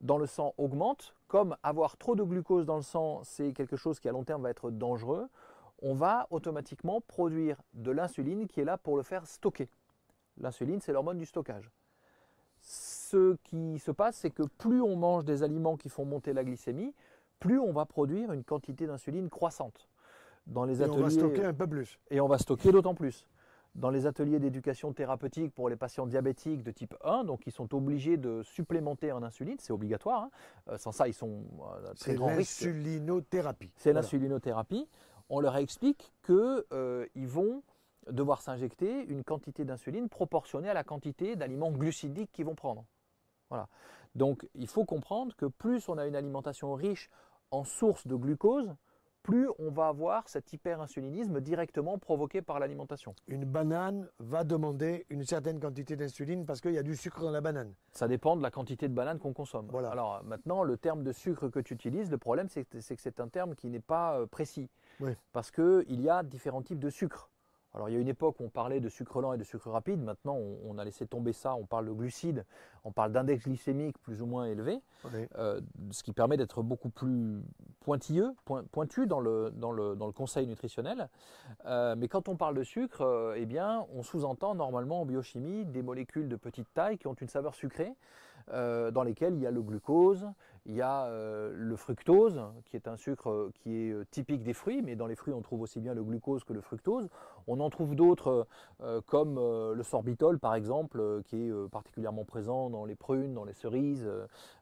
[0.00, 4.00] dans le sang augmente, comme avoir trop de glucose dans le sang, c'est quelque chose
[4.00, 5.28] qui à long terme va être dangereux,
[5.82, 9.68] on va automatiquement produire de l'insuline qui est là pour le faire stocker.
[10.38, 11.70] L'insuline, c'est l'hormone du stockage.
[12.60, 16.44] Ce qui se passe, c'est que plus on mange des aliments qui font monter la
[16.44, 16.94] glycémie,
[17.38, 19.88] plus on va produire une quantité d'insuline croissante.
[20.46, 21.98] Dans les Et ateliers, on va stocker un peu plus.
[22.10, 23.26] et on va stocker d'autant plus.
[23.76, 27.72] Dans les ateliers d'éducation thérapeutique pour les patients diabétiques de type 1, donc ils sont
[27.74, 30.24] obligés de supplémenter en insuline, c'est obligatoire.
[30.24, 30.30] hein.
[30.70, 31.44] Euh, Sans ça, ils sont
[31.84, 33.70] à très C'est l'insulinothérapie.
[33.76, 34.02] C'est Voilà.
[34.02, 34.88] l'insulinothérapie.
[35.28, 37.62] On leur explique qu'ils vont
[38.10, 42.84] devoir s'injecter une quantité d'insuline proportionnée à la quantité d'aliments glucidiques qu'ils vont prendre.
[43.50, 43.68] Voilà.
[44.16, 47.08] Donc il faut comprendre que plus on a une alimentation riche
[47.52, 48.74] en sources de glucose,
[49.22, 53.14] plus on va avoir cet hyperinsulinisme directement provoqué par l'alimentation.
[53.26, 57.30] Une banane va demander une certaine quantité d'insuline parce qu'il y a du sucre dans
[57.30, 57.74] la banane.
[57.92, 59.68] Ça dépend de la quantité de banane qu'on consomme.
[59.70, 59.90] Voilà.
[59.90, 63.28] Alors maintenant, le terme de sucre que tu utilises, le problème c'est que c'est un
[63.28, 64.68] terme qui n'est pas euh, précis.
[65.00, 65.12] Oui.
[65.32, 67.29] Parce qu'il y a différents types de sucre.
[67.74, 69.70] Alors il y a une époque où on parlait de sucre lent et de sucre
[69.70, 72.44] rapide, maintenant on, on a laissé tomber ça, on parle de glucides,
[72.84, 75.26] on parle d'index glycémique plus ou moins élevé, Oui.
[75.38, 75.60] euh,
[75.92, 77.40] ce qui permet d'être beaucoup plus
[77.80, 81.08] pointilleux, point- pointu dans le, dans le, dans le conseil nutritionnel.
[81.64, 85.64] Euh, mais quand on parle de sucre, euh, eh bien, on sous-entend normalement en biochimie
[85.64, 87.92] des molécules de petite taille qui ont une saveur sucrée,
[88.52, 90.26] euh, dans lesquelles il y a le glucose,
[90.66, 94.52] il y a euh, le fructose, qui est un sucre euh, qui est typique des
[94.52, 97.08] fruits, mais dans les fruits on trouve aussi bien le glucose que le fructose.
[97.46, 98.46] On en trouve d'autres
[99.06, 104.08] comme le sorbitol par exemple, qui est particulièrement présent dans les prunes, dans les cerises,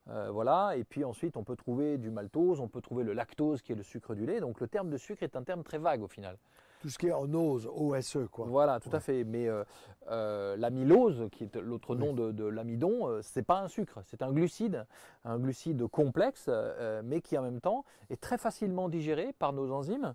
[0.06, 0.76] voilà.
[0.76, 3.76] Et puis ensuite on peut trouver du maltose, on peut trouver le lactose qui est
[3.76, 4.40] le sucre du lait.
[4.40, 6.38] Donc le terme de sucre est un terme très vague au final.
[6.80, 8.46] Tout ce qui est en ose, OSE, quoi.
[8.46, 8.94] Voilà, tout Ouais.
[8.96, 9.24] à fait.
[9.24, 9.64] Mais euh,
[10.10, 12.00] euh, l'amylose, qui est l'autre Oui.
[12.00, 14.86] nom de, de l'amidon, euh, c'est pas un sucre, c'est un glucide,
[15.24, 19.72] un glucide complexe, euh, mais qui en même temps est très facilement digéré par nos
[19.72, 20.14] enzymes.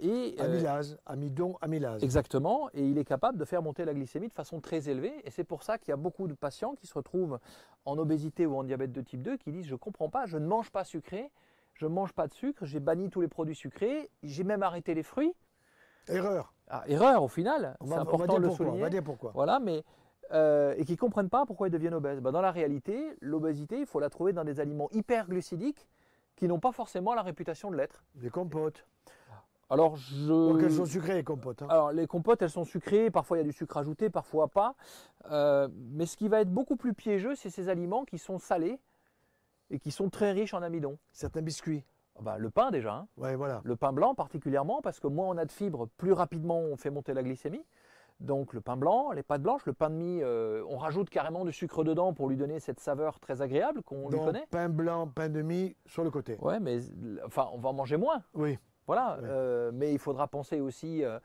[0.00, 2.02] et Amylase, amidon, amylase.
[2.04, 5.14] Exactement, et il est capable de faire monter la glycémie de façon très élevée.
[5.24, 7.38] Et c'est pour ça qu'il y a beaucoup de patients qui se retrouvent
[7.84, 10.46] en obésité ou en diabète de type 2 qui disent Je comprends pas, je ne
[10.46, 11.30] mange pas sucré,
[11.74, 14.94] je ne mange pas de sucre, j'ai banni tous les produits sucrés, j'ai même arrêté
[14.94, 15.34] les fruits.
[16.08, 16.52] Erreur.
[16.68, 18.66] Ah, erreur au final, c'est va, on va important dire de le pourquoi.
[18.66, 18.82] On souligner.
[18.82, 19.30] va dire pourquoi.
[19.34, 19.84] Voilà, mais
[20.32, 22.20] euh, et qui comprennent pas pourquoi ils deviennent obèses.
[22.20, 25.86] Ben, dans la réalité, l'obésité, il faut la trouver dans des aliments hyperglucidiques
[26.36, 28.02] qui n'ont pas forcément la réputation de l'être.
[28.20, 28.86] Les compotes.
[29.70, 31.62] Alors je Donc elles sont sucrées, les compotes.
[31.62, 31.66] hein.
[31.70, 34.74] alors les compotes, elles sont sucrées, parfois il y a du sucre ajouté, parfois pas.
[35.30, 38.78] Euh, mais ce qui va être beaucoup plus piégeux, c'est ces aliments qui sont salés
[39.70, 40.98] et qui sont très riches en amidon.
[41.12, 41.82] Certains biscuits.
[42.16, 43.08] Ah bah, le pain déjà, hein.
[43.16, 43.60] Ouais, voilà.
[43.64, 46.90] le pain blanc particulièrement, parce que moins on a de fibres, plus rapidement on fait
[46.90, 47.64] monter la glycémie.
[48.20, 51.44] Donc le pain blanc, les pâtes blanches, le pain de mie, euh, on rajoute carrément
[51.44, 54.46] du sucre dedans pour lui donner cette saveur très agréable qu'on lui connaît.
[54.50, 56.38] pain blanc, pain de mie sur le côté.
[56.40, 56.78] Ouais, mais
[57.26, 59.18] enfin on va en manger moins, Oui, voilà.
[59.20, 59.28] Ouais.
[59.28, 61.18] Euh, mais il faudra penser aussi euh,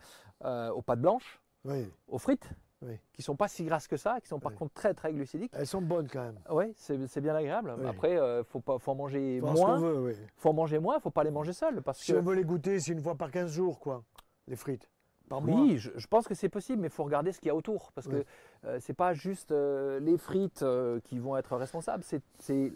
[0.71, 2.49] aux pâtes blanches, oui, aux frites,
[2.81, 2.97] oui.
[3.13, 5.51] qui sont pas si grasses que ça, qui sont par contre très très glucidiques.
[5.55, 6.39] Elles sont bonnes quand même.
[6.49, 7.73] Oui, c'est bien agréable.
[7.77, 7.85] Oui.
[7.87, 9.77] Après, euh, faut pas, faut en manger Faut moins.
[9.79, 10.15] veut.
[10.37, 10.99] Faut en manger moins.
[10.99, 13.15] Faut pas les manger seuls parce Si que on veut les goûter, c'est une fois
[13.15, 14.03] par 15 jours, quoi.
[14.47, 14.89] Les frites.
[15.27, 15.61] Par mois.
[15.61, 17.55] oui, je, je pense que c'est possible, mais il faut regarder ce qu'il y a
[17.55, 18.25] autour parce que
[18.65, 22.03] euh, c'est pas juste euh, les frites euh, qui vont être responsables.
[22.03, 22.23] C'est-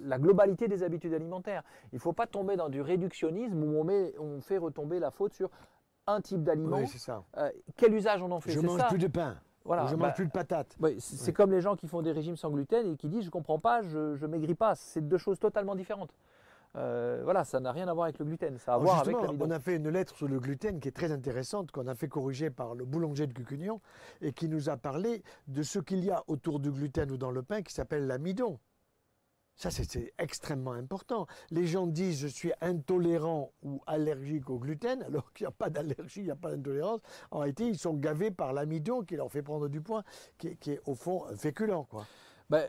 [0.04, 1.64] la globalité des habitudes alimentaires.
[1.94, 5.34] Il faut pas tomber dans du réductionnisme où on met, on fait retomber la faute
[5.34, 5.50] sur
[6.06, 6.78] un type d'aliment.
[6.78, 7.24] Oui, c'est ça.
[7.38, 8.88] Euh, quel usage on en fait Je mange ça.
[8.88, 9.40] plus de pain.
[9.66, 10.76] Voilà, je bah, mange plus de patates.
[11.00, 11.34] C'est Oui.
[11.34, 13.82] comme les gens qui font des régimes sans gluten et qui disent je comprends pas,
[13.82, 14.76] je, je maigris pas.
[14.76, 16.14] C'est deux choses totalement différentes.
[16.76, 19.00] Euh, voilà, ça n'a rien à voir avec le gluten, ça a à Alors voir
[19.02, 19.46] avec justement, l'amidon.
[19.48, 22.08] on a fait une lettre sur le gluten qui est très intéressante, qu'on a fait
[22.08, 23.80] corriger par le boulanger de Cucugnan
[24.22, 27.30] et qui nous a parlé de ce qu'il y a autour du gluten ou dans
[27.30, 28.58] le pain qui s'appelle l'amidon.
[29.56, 31.28] Ça, c'est- extrêmement important.
[31.52, 35.70] Les gens disent je suis intolérant ou allergique au gluten, alors qu'il n'y a pas
[35.70, 37.02] d'allergie, il n'y a pas d'intolérance.
[37.32, 40.04] En réalité, ils sont gavés par l'amidon qui leur fait prendre du poids,
[40.38, 41.86] qui, est- qui est au fond un féculent.
[41.90, 42.06] Quoi.
[42.50, 42.68] Ben,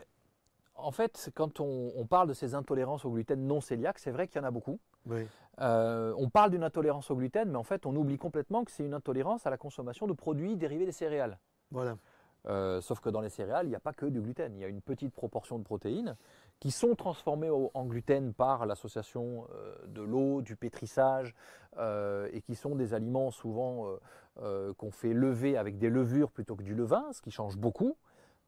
[0.75, 4.27] en fait, quand on, on parle de ces intolérances au gluten non cœliaques, c'est vrai
[4.27, 4.79] qu'il y en a beaucoup.
[5.07, 5.25] Oui.
[5.61, 8.83] Euh, on parle d'une intolérance au gluten, mais en fait, on oublie complètement que c'est
[8.85, 11.39] une intolérance à la consommation de produits dérivés des céréales.
[11.71, 11.97] Voilà.
[12.47, 14.53] Euh, sauf que dans les céréales, il n'y a pas que du gluten.
[14.55, 16.15] Il y a une petite proportion de protéines
[16.59, 21.35] qui sont transformées au- en gluten par l'association euh, de l'eau, du pétrissage,
[21.77, 23.99] euh, et qui sont des aliments souvent euh,
[24.39, 27.97] euh, qu'on fait lever avec des levures plutôt que du levain, ce qui change beaucoup.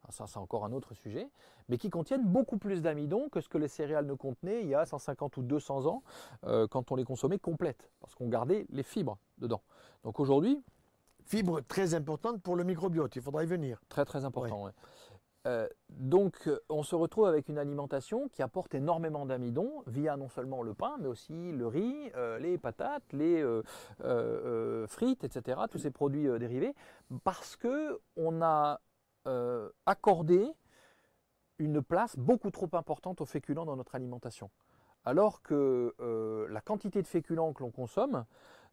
[0.04, 1.30] Ah, Ça, c'est encore un autre sujet,
[1.68, 4.76] mais qui contiennent beaucoup plus d'amidon que ce que les céréales ne contenaient il y
[4.76, 6.02] a 150 ou 200 ans
[6.70, 9.62] quand on les consommait complètes, parce qu'on gardait les fibres dedans.
[10.04, 10.64] Donc aujourd'hui,
[11.28, 13.82] Fibre très importante pour le microbiote, il faudra y venir.
[13.90, 14.64] Très très important.
[14.64, 14.72] ouais.
[15.48, 20.28] Euh, donc euh, on se retrouve avec une alimentation qui apporte énormément d'amidon via non
[20.28, 23.44] seulement le pain, mais aussi le riz, euh, les patates, les
[24.88, 25.62] frites, etc.
[25.72, 26.76] Tous ces produits dérivés,
[27.24, 28.82] parce que on a
[29.86, 30.48] accordé
[31.60, 34.50] une place beaucoup trop importante aux féculents dans notre alimentation.
[35.04, 35.94] Alors que
[36.50, 38.26] la quantité de féculents que l'on consomme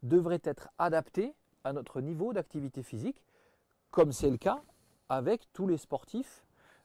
[0.02, 1.34] devrait être adaptée
[1.64, 3.24] à notre niveau d'activité physique,
[3.90, 4.62] comme c'est le cas
[5.08, 6.44] avec tous les sportifs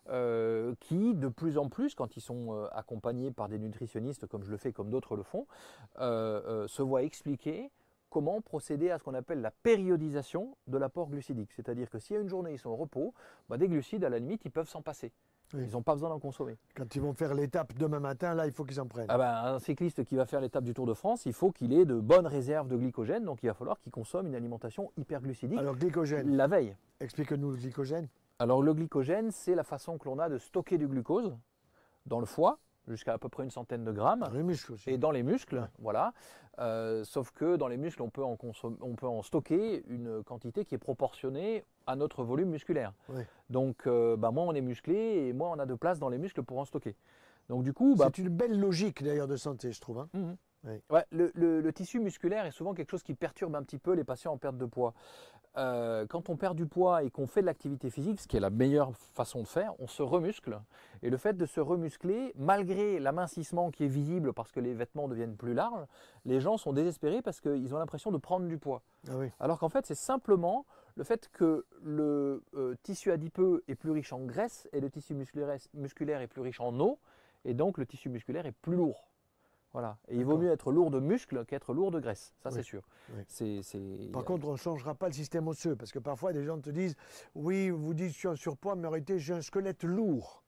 [0.10, 4.44] euh, qui, de plus en plus, quand ils sont euh, accompagnés par des nutritionnistes, comme
[4.44, 5.46] je le fais, comme d'autres le font,
[6.00, 7.70] euh, euh, se voient expliquer
[8.10, 11.52] comment procéder à ce qu'on appelle la périodisation de l'apport glucidique.
[11.56, 13.14] C'est-à-dire que s'il y a une journée, ils sont au repos,
[13.50, 15.12] bah, des glucides, à la limite, ils peuvent s'en passer.
[15.54, 15.64] Oui.
[15.68, 16.58] Ils n'ont pas besoin d'en consommer.
[16.76, 19.08] Quand ils vont faire l'étape demain matin, là, il faut qu'ils en prennent.
[19.10, 21.74] Ah ben, un cycliste qui va faire l'étape du Tour de France, il faut qu'il
[21.74, 25.58] ait de bonnes réserves de glycogène, donc il va falloir qu'il consomme une alimentation hyperglucidique
[25.60, 26.76] Alors, glycogène, la veille.
[27.00, 28.08] explique-nous le glycogène.
[28.40, 31.36] Alors le glycogène, c'est la façon que l'on a de stocker du glucose
[32.06, 34.22] dans le foie, jusqu'à à peu près une centaine de grammes.
[34.22, 34.90] Dans les muscles aussi.
[34.90, 35.68] Et dans les muscles, Ouais.
[35.80, 36.14] voilà.
[36.60, 40.24] Euh, sauf que dans les muscles, on peut, en consom- on peut en stocker une
[40.24, 42.94] quantité qui est proportionnée à notre volume musculaire.
[43.10, 43.28] Ouais.
[43.50, 44.96] Donc, euh, bah, moins on est musclé
[45.28, 46.96] et moins on a de place dans les muscles pour en stocker.
[47.50, 50.00] Donc, du coup, bah, C'est une belle logique d'ailleurs de santé, je trouve.
[50.00, 50.10] hein.
[50.14, 50.38] Mhm.
[50.66, 50.82] Oui.
[50.90, 53.94] Ouais, le, le- le tissu musculaire est souvent quelque chose qui perturbe un petit peu
[53.94, 54.94] les patients en perte de poids.
[55.58, 58.40] Euh, quand on perd du poids et qu'on fait de l'activité physique, ce qui est
[58.40, 60.60] la meilleure façon de faire, on se remuscle.
[61.02, 65.08] Et le fait de se remuscler, malgré l'amincissement qui est visible parce que les vêtements
[65.08, 65.86] deviennent plus larges,
[66.26, 68.84] les gens sont désespérés parce qu'ils ont l'impression de prendre du poids.
[69.10, 69.32] Ah oui.
[69.40, 74.14] Alors qu'en fait, c'est simplement le fait que le euh, tissu adipeux est plus riche
[74.14, 77.00] en graisse et le tissu musculaire, musculaire est plus riche en eau,
[77.44, 79.09] et donc le tissu musculaire est plus lourd.
[79.72, 79.98] Voilà.
[80.08, 82.34] Et il vaut mieux être lourd de muscles qu'être lourd de graisse.
[82.42, 82.56] Ça, Oui.
[82.56, 82.82] c'est sûr.
[83.16, 84.10] Oui.
[84.12, 86.72] Par contre, on ne changera pas le système osseux, parce que parfois des gens te
[86.72, 86.96] disent,
[87.36, 90.44] oui, vous dites je suis en surpoids, mais en réalité j'ai un squelette lourd.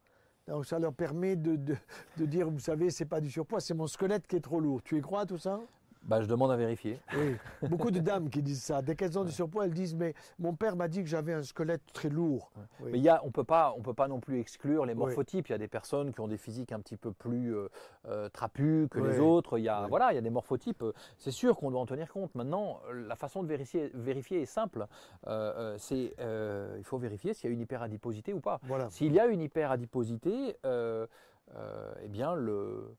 [0.47, 1.77] Donc ça leur permet de, de-
[2.17, 4.81] de dire, vous savez, c'est pas du surpoids, c'est mon squelette qui est trop lourd.
[4.81, 5.59] Tu y crois tout ça?
[6.03, 6.99] Bah, je demande à vérifier.
[7.15, 7.35] Oui.
[7.69, 8.81] Beaucoup de dames qui disent ça.
[8.81, 11.43] Dès qu'elles ont du surpoids, elles disent, mais mon père m'a dit que j'avais un
[11.43, 12.51] squelette très lourd.
[12.79, 12.89] Oui.
[12.93, 15.49] Mais il y a, on on peut pas non plus exclure les morphotypes.
[15.49, 17.69] Il y a des personnes qui ont des physiques un petit peu plus euh,
[18.07, 19.57] euh, trapus que les autres.
[19.57, 20.83] Il y a, voilà, il y a des morphotypes.
[21.17, 22.33] C'est sûr qu'on doit en tenir compte.
[22.35, 24.87] Maintenant, la façon de vérifier, vérifier est simple.
[25.27, 28.59] Euh, euh, c'est, euh, il faut vérifier s'il y a une hyperadiposité ou pas.
[28.63, 28.89] Voilà.
[28.89, 32.95] S'il y a une hyperadiposité, eh bien le,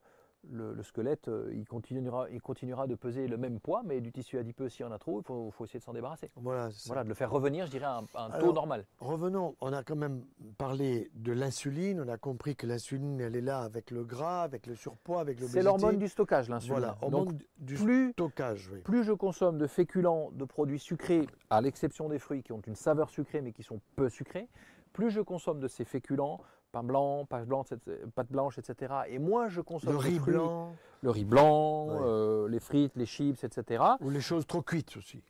[0.50, 4.12] le, le squelette, euh, il continuera, il continuera de peser le même poids, mais du
[4.12, 6.30] tissu adipeux, s'il y en a trop, il faut, faut essayer de s'en débarrasser.
[6.36, 6.68] Voilà.
[6.86, 8.84] Voilà, de le faire revenir, je dirais, à un, à un taux normal.
[8.98, 10.24] Revenons, on a quand même
[10.58, 14.66] parlé de l'insuline, on a compris que l'insuline, elle est là avec le gras, avec
[14.66, 15.60] le surpoids, avec l'obésité.
[15.60, 16.78] C'est l'hormone du stockage, l'insuline.
[16.78, 18.80] Voilà, Donc, hormone du plus, stockage, oui.
[18.80, 22.76] plus je consomme de féculents, de produits sucrés, à l'exception des fruits qui ont une
[22.76, 24.48] saveur sucrée mais qui sont peu sucrés,
[24.92, 26.40] plus je consomme de ces féculents,
[26.72, 30.32] pain blanc, pâte blanche, etc., pâte blanche, etc., et moins je consomme Le riz fruits,
[30.34, 32.00] blanc, le riz blanc, Ouais.
[32.02, 33.84] euh, les frites, les chips, etc.
[34.00, 35.22] ou les choses trop cuites aussi.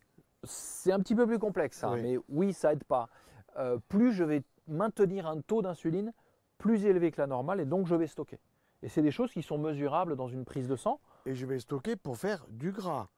[0.45, 2.03] C'est un petit peu plus complexe, Oui.
[2.03, 3.09] mais oui, ça aide pas.
[3.59, 6.13] Euh, plus je vais maintenir un taux d'insuline
[6.59, 8.39] plus élevé que la normale, et donc je vais stocker.
[8.83, 11.59] Et c'est des choses qui sont mesurables dans une prise de sang, Et je vais
[11.59, 13.09] stocker pour faire du gras.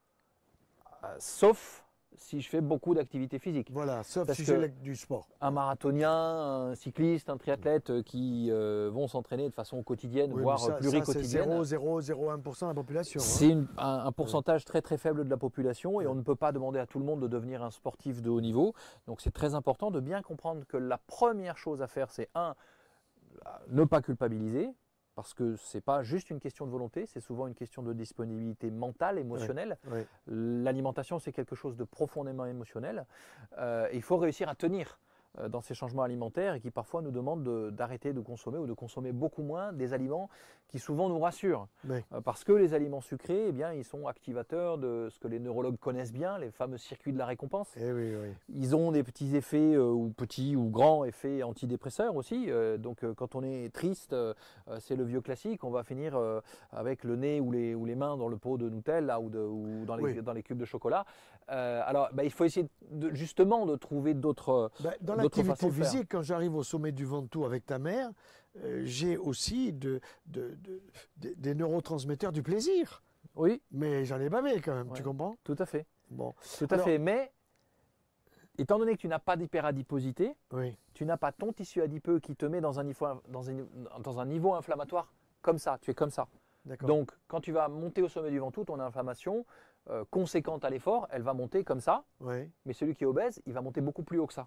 [1.05, 1.84] euh, sauf
[2.16, 3.68] si je fais beaucoup d'activité physique.
[3.72, 5.29] Voilà, sauf Parce si j'ai du sport.
[5.40, 10.42] Un marathonien, un cycliste, un triathlète euh, qui euh, vont s'entraîner de façon quotidienne, Oui,
[10.42, 11.64] voire ça- ça, pluriquotidienne.
[11.64, 13.20] C'est 0,001% de la population.
[13.20, 13.24] hein.
[13.24, 16.79] C'est un pourcentage très très faible de la population et on ne peut pas demander
[16.79, 18.74] à tout le monde de devenir un sportif de haut niveau.
[19.07, 22.55] Donc c'est très important de bien comprendre que la première chose à faire, c'est un,
[23.68, 24.70] ne pas culpabiliser,
[25.14, 28.70] parce que c'est pas juste une question de volonté, c'est souvent une question de disponibilité
[28.70, 29.79] mentale, émotionnelle.
[29.90, 30.00] Oui.
[30.27, 33.07] L'alimentation, c'est quelque chose de profondément émotionnel.
[33.59, 34.98] Euh, et il faut réussir à tenir
[35.38, 38.66] euh, dans ces changements alimentaires et qui parfois nous demandent de- d'arrêter de, consommer ou
[38.66, 40.29] de consommer beaucoup moins des aliments
[40.75, 41.69] qui souvent nous rassurent.
[41.89, 41.99] Oui.
[42.13, 45.39] Euh, parce que les aliments sucrés, eh bien, ils sont activateurs de ce que les
[45.39, 47.73] neurologues connaissent bien, les fameux circuits de la récompense.
[47.77, 48.31] Eh oui, oui.
[48.49, 52.51] Ils ont des petits effets, euh, ou petits ou grands effets antidépresseurs aussi.
[52.51, 54.17] Euh, donc euh, quand on est triste,
[54.81, 56.19] c'est le vieux classique, on va finir
[56.73, 59.39] avec le nez ou les, ou les mains dans le pot de Nutella ou, de-
[59.39, 61.05] ou dans, les, dans les cubes de chocolat.
[61.47, 64.73] Alors bah, il faut essayer de- justement de trouver d'autres...
[64.81, 68.11] Ben, dans l'activité physique, quand j'arrive au sommet du Ventoux avec ta mère,
[68.85, 70.83] j'ai aussi de, de- de-
[71.19, 73.03] de- des neurotransmetteurs du plaisir.
[73.37, 75.37] Oui, Mais j'en ai bavé quand même, tu comprends?
[75.43, 75.87] Tout à fait.
[76.11, 76.99] Bon, Tout à Alors- fait.
[76.99, 77.33] Mais
[78.59, 80.77] étant donné que tu n'as pas d'hyperadiposité, oui.
[80.93, 83.55] tu n'as pas ton tissu adipeux qui te met dans un niveau, dans un,
[84.01, 85.12] dans un niveau inflammatoire
[85.43, 86.29] comme ça, tu es comme ça.
[86.83, 89.45] Donc quand tu vas monter au sommet du Ventoux, ton inflammation
[89.90, 93.43] euh, conséquente à l'effort, elle va monter comme ça, Oui, mais celui qui est obèse,
[93.47, 94.47] il va monter beaucoup plus haut que ça.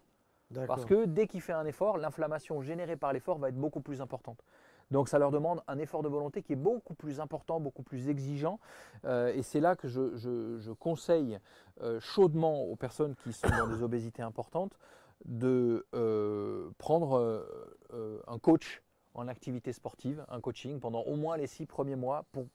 [0.67, 4.01] Parce que dès qu'il fait un effort, l'inflammation générée par l'effort va être beaucoup plus
[4.01, 4.43] importante.
[4.91, 8.07] Donc ça leur demande un effort de volonté qui est beaucoup plus important, beaucoup plus
[8.07, 8.59] exigeant.
[9.03, 11.39] Euh, et c'est là que je, je- je conseille
[11.81, 14.77] euh, chaudement aux personnes qui sont dans des obésités importantes
[15.25, 17.45] de euh, prendre
[18.27, 18.81] un coach
[19.15, 22.45] en activité sportive, un coaching pendant au moins les six premiers mois pour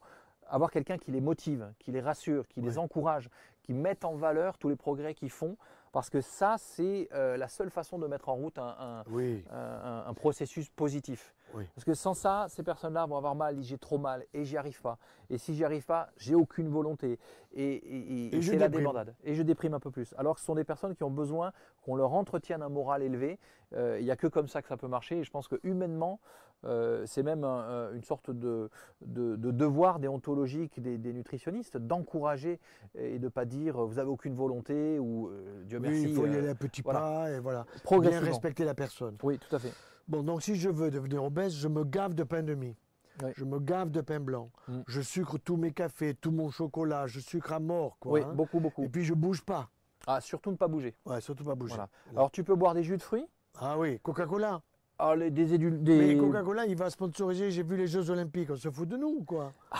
[0.47, 3.29] avoir quelqu'un qui les motive, qui les rassure, qui les encourage,
[3.63, 5.57] qui mette en valeur tous les progrès qu'ils font,
[5.93, 9.45] parce que ça, c'est euh, la seule façon de mettre en route un, un- Oui,
[9.51, 11.33] un- un processus positif.
[11.53, 11.65] Oui.
[11.75, 14.81] Parce que sans ça, ces personnes-là vont avoir mal, j'ai trop mal et j'y arrive
[14.81, 14.97] pas.
[15.29, 17.19] Et si j'y arrive pas, j'ai aucune volonté.
[17.53, 19.15] Et, et- et- Et et je c'est la débandade.
[19.23, 20.15] Et je déprime un peu plus.
[20.17, 21.53] Alors que ce sont des personnes qui ont besoin
[21.83, 23.39] qu'on leur entretienne un moral élevé.
[23.73, 25.19] Euh, Il n'y a que comme ça que ça peut marcher.
[25.19, 26.19] Et je pense que humainement,
[26.65, 28.69] euh, c'est même un- un- une sorte de,
[29.05, 32.59] de- de devoir déontologique des, des nutritionnistes d'encourager
[32.95, 36.03] et de pas dire euh, vous avez aucune volonté ou euh, Dieu Oui, merci.
[36.09, 36.99] il faut y aller à petits voilà.
[36.99, 37.65] pas et voilà.
[37.99, 39.17] Bien respecter la personne.
[39.23, 39.73] Oui, tout à fait.
[40.07, 42.75] Bon, donc si je veux devenir obèse, je me gave de pain de mie.
[43.23, 43.29] Oui.
[43.37, 44.49] Je me gave de pain blanc.
[44.67, 44.79] Mm.
[44.87, 47.05] Je sucre tous mes cafés, tout mon chocolat.
[47.07, 48.13] Je sucre à mort, quoi.
[48.13, 48.33] oui, hein.
[48.33, 48.83] beaucoup, beaucoup.
[48.83, 49.69] Et puis je bouge pas.
[50.07, 50.95] Ah, surtout ne pas bouger.
[51.05, 51.75] Ouais, surtout pas bouger.
[51.75, 51.89] Voilà.
[52.11, 53.25] Alors tu peux boire des jus de fruits,
[53.59, 54.61] Ah oui, Coca-Cola.
[55.05, 58.49] Ah, les- des édul- des- Mais Coca-Cola, il va sponsoriser, j'ai vu les Jeux Olympiques.
[58.51, 59.51] On se fout de nous, quoi?
[59.71, 59.77] Ah.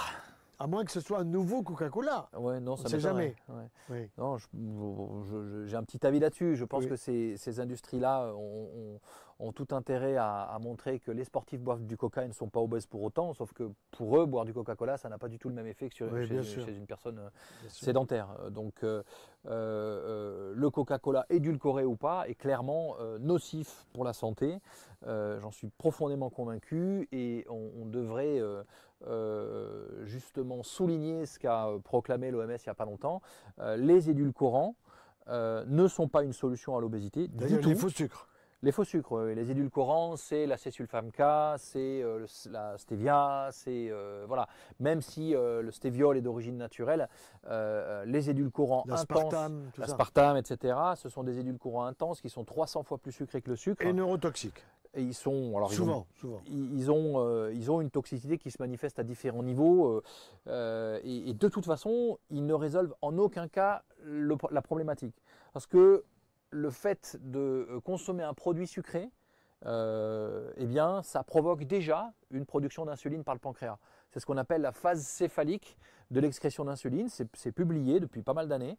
[0.64, 2.30] À moins que ce soit un nouveau Coca-Cola.
[2.38, 3.36] Ouais, non, ça jamais.
[3.50, 3.68] Ouais.
[3.90, 4.10] Oui.
[4.18, 4.38] Non,
[5.66, 6.56] j'ai un petit avis là-dessus.
[6.56, 6.90] Je pense Oui.
[6.92, 9.00] que ces, ces industries-là ont, ont-
[9.40, 12.48] ont tout intérêt à, à montrer que les sportifs boivent du coca et ne sont
[12.48, 15.38] pas obèses pour autant, sauf que pour eux, boire du Coca-Cola, ça n'a pas du
[15.38, 17.30] tout le même effet que sur- Oui, chez, une personne euh,
[17.68, 18.30] sédentaire.
[18.40, 24.60] Euh, Donc, euh, le Coca-Cola, édulcoré ou pas, est clairement euh, nocif pour la santé.
[25.06, 28.40] J'en suis profondément convaincu et on, on devrait
[29.08, 33.22] euh, justement souligner ce qu'a euh, proclamé l'OMS il n'y a pas longtemps.
[33.60, 34.76] Euh, les édulcorants
[35.30, 37.70] euh, ne sont pas une solution à l'obésité du D'ailleurs, tout.
[37.70, 38.28] les faux sucres.
[38.64, 39.36] Les faux sucres, oui.
[39.36, 44.48] les édulcorants, c'est la césulfame K, c'est euh, la stevia, c'est euh, voilà.
[44.80, 47.10] Même si euh, le stéviol est d'origine naturelle,
[48.06, 50.78] les édulcorants intenses, l'aspartame, etc.
[50.96, 53.86] Ce sont des édulcorants intenses qui sont 300 fois plus sucrés que le sucre.
[53.86, 54.64] Et neurotoxiques.
[54.96, 58.52] Et ils sont alors ils ont- Souvent, ils ont, euh, ils ont une toxicité qui
[58.52, 60.04] se manifeste à différents niveaux euh,
[60.48, 65.16] euh, et, et de toute façon, ils ne résolvent en aucun cas le- la problématique.
[65.52, 66.04] Parce que
[66.52, 69.10] le fait de consommer un produit sucré,
[69.66, 73.78] euh, eh bien, ça provoque déjà une production d'insuline par le pancréas.
[74.12, 75.78] C'est ce qu'on appelle la phase céphalique
[76.12, 77.08] de l'excrétion d'insuline.
[77.10, 78.78] C'est publié depuis pas mal d'années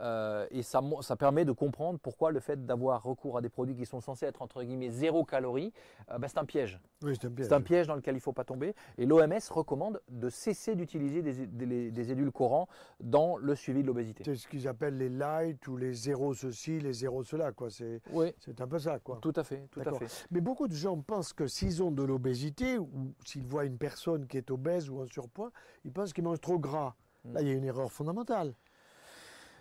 [0.00, 3.74] euh, et ça, ça permet de comprendre pourquoi le fait d'avoir recours à des produits
[3.74, 5.72] qui sont censés être entre guillemets zéro calorie,
[6.10, 6.80] euh, ben, c'est un piège.
[7.02, 7.46] Oui, c'est un piège.
[7.48, 8.74] C'est un piège dans lequel il ne faut pas tomber.
[8.98, 12.68] Et l'OMS recommande de cesser d'utiliser des, des- des édulcorants
[13.00, 14.22] dans le suivi de l'obésité.
[14.24, 17.70] C'est ce qu'ils appellent les light ou les zéros ceci, les zéros cela, quoi.
[17.70, 19.18] C'est Oui, c'est un peu ça, quoi.
[19.22, 20.26] tout à fait, tout à fait.
[20.30, 22.88] Mais beaucoup de gens pensent que s'ils ont de l'obésité ou
[23.24, 25.52] s'ils voient une personne qui est obèse ou en surpoids,
[25.84, 26.75] ils pensent qu'ils mangent trop gras.
[27.24, 27.32] Mm.
[27.34, 28.54] Là, il y a une erreur fondamentale.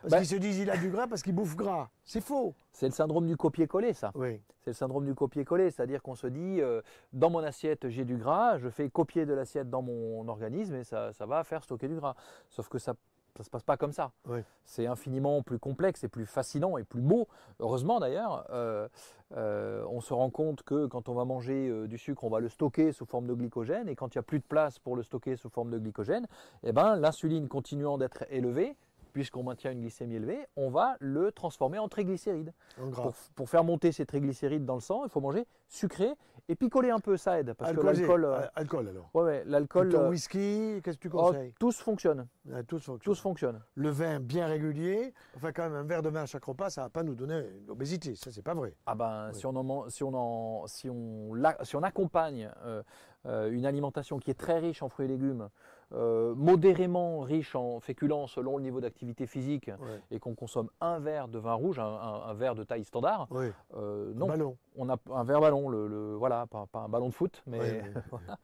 [0.02, 1.90] Parce Ben- qu'ils se disent il a du gras parce qu'il bouffe gras.
[2.04, 2.54] C'est faux.
[2.72, 4.12] C'est le syndrome du copier-coller, ça.
[4.14, 4.40] Oui.
[4.62, 8.18] C'est le syndrome du copier-coller, c'est-à-dire qu'on se dit, euh, dans mon assiette, j'ai du
[8.18, 11.88] gras, je fais copier de l'assiette dans mon organisme et ça, ça va faire stocker
[11.88, 12.16] du gras.
[12.50, 12.94] Sauf que ça
[13.40, 14.12] ne se passe pas comme ça.
[14.28, 14.40] Oui.
[14.64, 17.28] C'est infiniment plus complexe et plus fascinant et plus beau.
[17.60, 18.88] Heureusement d'ailleurs, euh,
[19.36, 22.40] euh, on se rend compte que quand on va manger euh, du sucre, on va
[22.40, 24.96] le stocker sous forme de glycogène et quand il n'y a plus de place pour
[24.96, 26.28] le stocker sous forme de glycogène,
[26.64, 28.76] eh ben, l'insuline continuant d'être élevée,
[29.16, 32.52] puisqu'on maintient une glycémie élevée, on va le transformer en triglycérides.
[32.78, 33.04] En gras.
[33.04, 36.10] Pour, pour faire monter ces triglycérides dans le sang, il faut manger sucré
[36.50, 37.54] et picoler un peu, ça aide.
[37.54, 38.26] Parce que l'alcool.
[38.26, 39.10] euh, Alcool alors.
[39.14, 39.88] ouais, ouais, l'alcool.
[39.88, 41.54] Plutôt euh, whisky, qu'est-ce que tu oh, conseilles?
[41.58, 42.28] tous fonctionnent.
[42.54, 43.00] Ah, Tous fonctionnent.
[43.00, 43.62] Tous fonctionnent.
[43.76, 46.82] Le vin bien régulier, enfin quand même un verre de vin à chaque repas, ça
[46.82, 48.16] va pas nous donner l'obésité.
[48.16, 48.76] Ça, c'est pas vrai.
[48.86, 49.40] Ah ben, Oui.
[49.40, 52.84] si, on en, si, on en- si, on, la- si on accompagne euh,
[53.28, 55.48] euh, une alimentation qui est très riche en fruits et légumes,
[55.96, 60.02] euh, modérément riche en féculents selon le niveau d'activité physique, Ouais.
[60.12, 63.28] et qu'on consomme un verre de vin rouge, un, un- un verre de taille standard,
[63.76, 64.58] euh, non, Ballon.
[64.78, 67.60] On a un verre ballon, le, le- voilà, pas, pas un ballon de foot, mais
[67.60, 68.38] Ouais, ouais, voilà.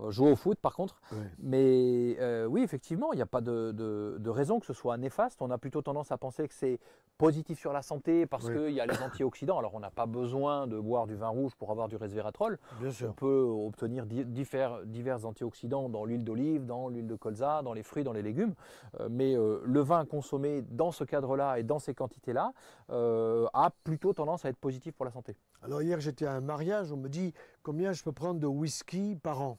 [0.00, 1.00] Euh, jouer au foot par contre.
[1.38, 4.96] Mais euh, oui, effectivement, il n'y a pas de, de- de raison que ce soit
[4.96, 5.40] néfaste.
[5.40, 6.80] On a plutôt tendance à penser que c'est
[7.16, 9.56] positif sur la santé parce qu'il y a les antioxydants.
[9.60, 12.58] Alors, on n'a pas besoin de boire du vin rouge pour avoir du resveratrol.
[12.80, 17.62] Bien On peut obtenir di- divers, divers antioxydants dans l'huile d'olive, dans l'huile de colza,
[17.62, 18.54] dans les fruits, dans les légumes.
[18.98, 22.52] Euh, mais euh, le vin consommé dans ce cadre-là et dans ces quantités-là
[22.88, 25.36] a plutôt tendance à être positif pour la santé.
[25.64, 29.16] Alors hier, j'étais à un mariage, on me dit combien je peux prendre de whisky
[29.16, 29.58] par an?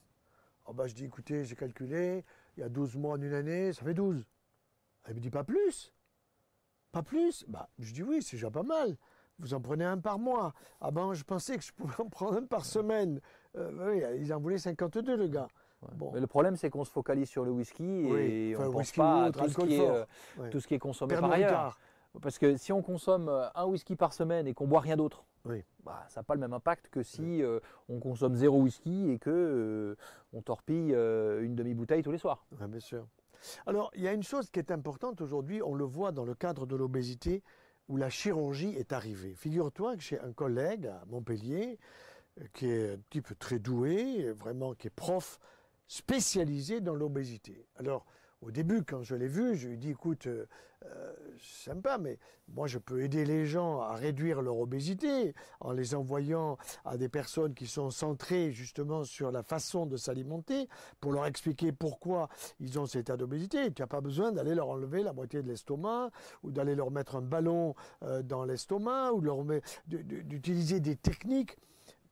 [0.66, 2.24] Oh bah, je dis écoutez, j'ai calculé,
[2.56, 4.24] il y a 12 mois en une année, ça fait 12.
[5.04, 5.92] Elle me dit pas plus.
[6.92, 7.44] Pas plus?
[7.48, 8.96] Bah, Je dis oui, c'est déjà pas mal.
[9.40, 10.54] Vous en prenez un par mois.
[10.80, 13.20] Ah ben, je pensais que je pouvais en prendre un par semaine.
[13.56, 15.48] Euh, oui, ils en voulaient 52, le gars.
[15.82, 15.88] Ouais.
[15.96, 16.12] Bon.
[16.14, 18.72] Mais le problème, c'est qu'on se focalise sur le whisky Oui, et enfin, on ne
[18.74, 19.90] pense pas à autre, tout ce, alcool qui est, fort.
[19.94, 20.04] euh,
[20.38, 20.50] Ouais.
[20.50, 21.50] tout ce qui est consommé Pernod par ailleurs.
[21.50, 21.78] Ricard.
[22.22, 25.24] Parce que si on consomme euh, un whisky par semaine et qu'on boit rien d'autre,
[25.46, 25.64] Oui.
[25.84, 29.18] bah, ça n'a pas le même impact que si euh, on consomme zéro whisky et
[29.18, 29.96] que euh,
[30.32, 32.44] on torpille euh, une demi-bouteille tous les soirs.
[32.60, 33.06] Ouais, bien sûr.
[33.66, 36.34] Alors, il y a une chose qui est importante aujourd'hui, on le voit dans le
[36.34, 37.42] cadre de l'obésité,
[37.88, 39.34] où la chirurgie est arrivée.
[39.34, 41.78] Figure-toi que j'ai un collègue à Montpellier
[42.52, 45.38] qui est un type très doué, vraiment qui est prof
[45.86, 47.66] spécialisé dans l'obésité.
[47.76, 48.04] Alors,
[48.46, 50.46] au début, quand je l'ai vu, je lui ai dit, écoute, euh,
[50.84, 52.16] euh, sympa, mais
[52.46, 57.08] moi je peux aider les gens à réduire leur obésité en les envoyant à des
[57.08, 60.68] personnes qui sont centrées justement sur la façon de s'alimenter
[61.00, 62.28] pour leur expliquer pourquoi
[62.60, 63.72] ils ont cet état d'obésité.
[63.72, 66.10] Tu n'as pas besoin d'aller leur enlever la moitié de l'estomac
[66.44, 67.74] ou d'aller leur mettre un ballon
[68.04, 69.22] euh, dans l'estomac ou
[69.86, 71.56] d'utiliser des techniques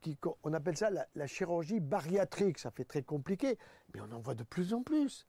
[0.00, 2.58] qui, on appelle ça la, la chirurgie bariatrique.
[2.58, 3.56] Ça fait très compliqué,
[3.94, 5.28] mais on en voit de plus en plus.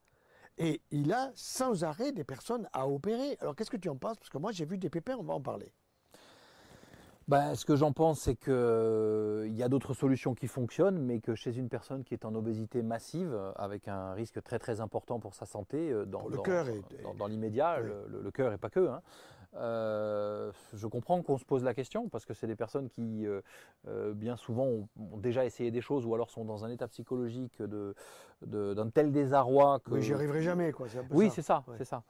[0.58, 3.38] Et il a sans arrêt des personnes à opérer.
[3.42, 4.18] Alors qu'est-ce que tu en penses?
[4.18, 5.72] Parce que moi j'ai vu des pépins, on va en parler.
[7.28, 11.20] Ben, ce que j'en pense, c'est qu'il euh, y a d'autres solutions qui fonctionnent, mais
[11.22, 15.20] que chez une personne qui est en obésité massive, avec un risque très très important
[15.20, 19.02] pour sa santé, euh, le dans, l'immédiat, le, cœur et pas que, hein,
[19.58, 23.42] euh, je comprends qu'on se pose la question parce que c'est des personnes qui, euh,
[23.88, 27.62] euh, bien souvent, ont, déjà essayé des choses ou alors sont dans un état psychologique
[27.62, 27.96] de,
[28.42, 29.92] d'un tel désarroi que.
[29.92, 30.88] Oui, j'y arriverai jamais, quoi.
[31.12, 32.04] oui, c'est ça, c'est ça.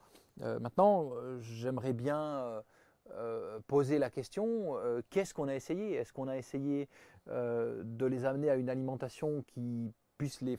[0.60, 2.64] maintenant, j'aimerais bien
[3.68, 4.76] poser la question
[5.10, 5.94] qu'est-ce qu'on a essayé?
[5.94, 6.90] Est-ce qu'on a essayé
[7.28, 10.58] de les amener à une alimentation qui puisse les,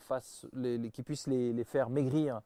[0.53, 2.41] les, qui puisse les, les faire maigrir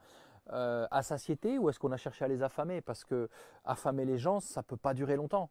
[0.51, 2.81] euh, à satiété ou est-ce qu'on a cherché à les affamer?
[2.81, 3.29] Parce que
[3.63, 5.49] affamer les gens, ça peut pas durer longtemps.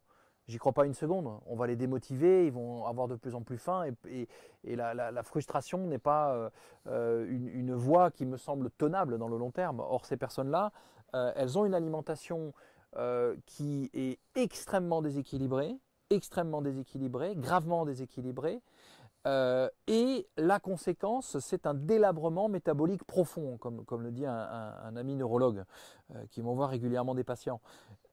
[0.48, 1.30] J'y crois pas une seconde.
[1.46, 4.26] On va les démotiver, ils vont avoir de plus en plus faim et,
[4.64, 6.50] la, frustration n'est pas euh,
[6.88, 9.80] euh, une, voie qui me semble tenable dans le long terme.
[9.80, 10.72] Or, ces personnes-là,
[11.12, 12.52] elles ont une alimentation
[13.46, 15.76] qui est extrêmement déséquilibrée,
[16.10, 18.60] extrêmement déséquilibrée, gravement déséquilibrée.
[19.26, 25.14] Euh, et la conséquence, c'est un délabrement métabolique profond, comme, comme le dit un, ami
[25.14, 25.64] neurologue
[26.14, 27.60] euh, qui m'envoie régulièrement des patients.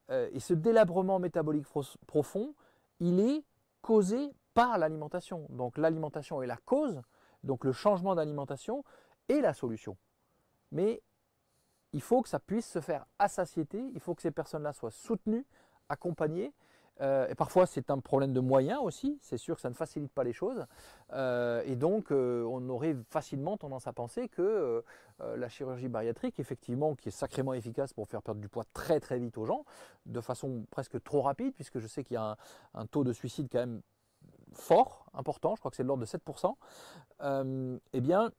[0.10, 1.66] Euh, et ce délabrement métabolique
[2.08, 2.54] profond,
[3.00, 3.44] il est
[3.82, 5.46] causé par l'alimentation.
[5.50, 7.02] Donc l'alimentation est la cause,
[7.44, 8.84] donc le changement d'alimentation
[9.30, 9.98] est la solution.
[10.72, 11.02] Mais
[11.94, 14.92] il faut que ça puisse se faire à satiété, il faut que ces personnes-là soient
[14.92, 15.46] soutenues,
[15.88, 16.54] accompagnées,
[17.02, 19.18] euh, et parfois, c'est un problème de moyens aussi.
[19.22, 20.66] C'est sûr que ça ne facilite pas les choses.
[21.14, 24.84] Euh, et donc, euh, on aurait facilement tendance à penser que
[25.20, 29.18] la chirurgie bariatrique, effectivement, qui est sacrément efficace pour faire perdre du poids très très
[29.18, 29.66] vite aux gens,
[30.06, 32.38] de façon presque trop rapide, puisque je sais qu'il y a
[32.76, 33.82] un, taux de suicide quand même
[34.54, 38.32] fort, important, je crois que c'est de l'ordre de 7%, eh bien,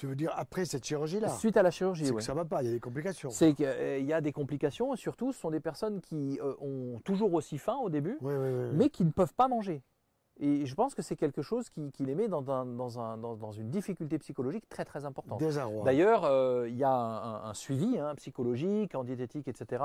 [0.00, 2.22] tu veux dire après cette chirurgie-là Suite à la chirurgie, oui.
[2.22, 3.28] Ça va pas, il y a des complications.
[3.28, 7.00] C'est qu'il euh, y a des complications, surtout, ce sont des personnes qui euh, ont
[7.04, 8.18] toujours aussi faim au début,
[8.72, 9.82] mais qui ne peuvent pas manger.
[10.42, 14.66] Et je pense que c'est quelque chose qui, les met dans, dans, une difficulté psychologique
[14.70, 15.38] très très importante.
[15.84, 16.90] D'ailleurs, euh, il y a
[17.44, 19.84] un, suivi hein, psychologique, en diététique, etc.,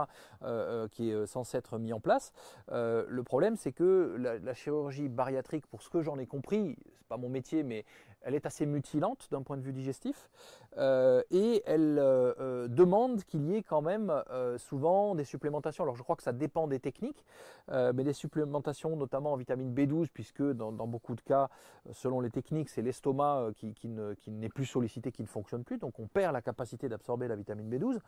[0.92, 2.32] qui est censé être mis en place.
[2.70, 7.08] le problème, c'est que la, la, chirurgie bariatrique, pour ce que j'en ai compris, c'est
[7.10, 7.84] pas mon métier, mais
[8.26, 10.30] elle est assez mutilante d'un point de vue digestif
[10.78, 14.12] euh, et elle euh, euh, demande qu'il y ait quand même
[14.58, 15.84] souvent des supplémentations.
[15.84, 17.24] Alors je crois que ça dépend des techniques,
[17.72, 21.50] mais des supplémentations notamment en vitamine B12 puisque dans, beaucoup de cas,
[21.92, 23.88] selon les techniques, c'est l'estomac qui,
[24.28, 27.70] n'est plus sollicité, qui ne fonctionne plus, donc on perd la capacité d'absorber la vitamine
[27.70, 28.00] B12.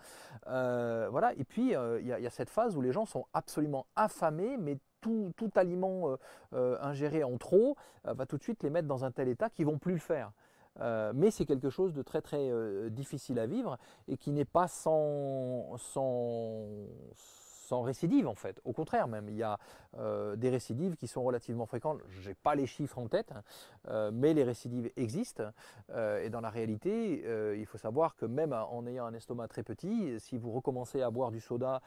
[1.09, 1.33] voilà.
[1.37, 4.77] Et puis il y, y, a cette phase où les gens sont absolument affamés, mais
[5.01, 6.17] tout, aliment euh,
[6.53, 7.75] euh, ingéré en trop
[8.05, 9.99] euh, va tout de suite les mettre dans un tel état qu'ils vont plus le
[9.99, 10.31] faire.
[11.15, 12.51] mais c'est quelque chose de très très
[12.91, 13.77] difficile à vivre
[14.07, 16.67] et qui n'est pas sans, sans,
[17.67, 18.61] sans récidive en fait.
[18.63, 19.57] Au contraire même, il y a
[19.97, 21.99] euh, des récidives qui sont relativement fréquentes.
[22.07, 23.43] Je n'ai pas les chiffres en tête, hein,
[23.89, 25.43] euh, mais les récidives existent.
[25.91, 27.23] Euh, et dans la réalité,
[27.57, 31.09] il faut savoir que même en ayant un estomac très petit, si vous recommencez à
[31.09, 31.81] boire du soda,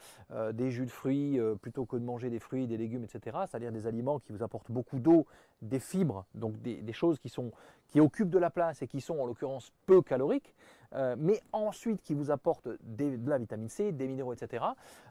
[0.53, 3.87] des jus de fruits, plutôt que de manger des fruits, des légumes, etc., c'est-à-dire des
[3.87, 5.27] aliments qui vous apportent beaucoup d'eau,
[5.63, 7.53] des fibres, donc des, des choses qui, sont,
[7.89, 10.55] qui occupent de la place et qui sont en l'occurrence peu caloriques,
[10.95, 14.65] euh, mais ensuite qui vous apporte de la vitamine C, des minéraux, etc.,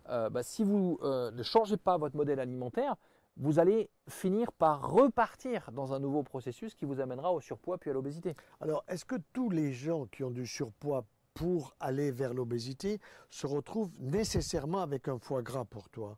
[0.10, 2.96] euh, bah, si vous euh, ne changez pas votre modèle alimentaire,
[3.38, 7.90] vous allez finir par repartir dans un nouveau processus qui vous amènera au surpoids puis
[7.90, 8.36] à l'obésité.
[8.60, 13.00] Alors, est-ce que tous les gens qui ont du surpoids pour aller vers l'obésité
[13.30, 16.18] se retrouvent nécessairement avec un foie gras pour toi?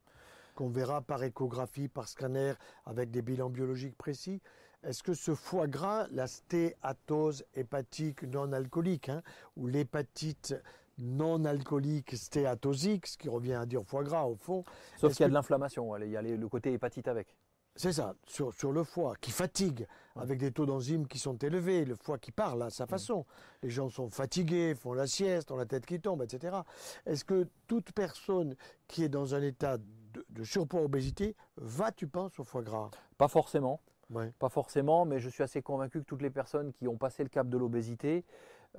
[0.56, 2.54] Qu'on verra par échographie, par scanner,
[2.86, 4.42] avec des bilans biologiques précis?
[4.84, 9.22] Est-ce que ce foie gras, la stéatose hépatique non alcoolique, hein,
[9.56, 10.56] ou l'hépatite
[10.98, 14.64] non alcoolique stéatosique, ce qui revient à dire foie gras au fond.
[14.98, 17.36] Sauf qu'il y a de l'inflammation, il y a le côté hépatite avec.
[17.76, 21.96] C'est ça, sur, le foie, qui fatigue, avec des taux d'enzymes qui sont élevés, le
[21.96, 23.26] foie qui parle à sa façon.
[23.64, 26.58] Les gens sont fatigués, font la sieste, ont la tête qui tombe, etc.
[27.06, 28.58] Est-ce que toute personne
[28.88, 32.92] qui est dans un état de, de surpoids obésité va, tu penses, au foie gras?
[33.18, 33.80] Pas forcément.
[34.12, 34.32] Ouais.
[34.40, 37.30] Pas forcément, mais je suis assez convaincu que toutes les personnes qui ont passé le
[37.30, 38.24] cap de l'obésité,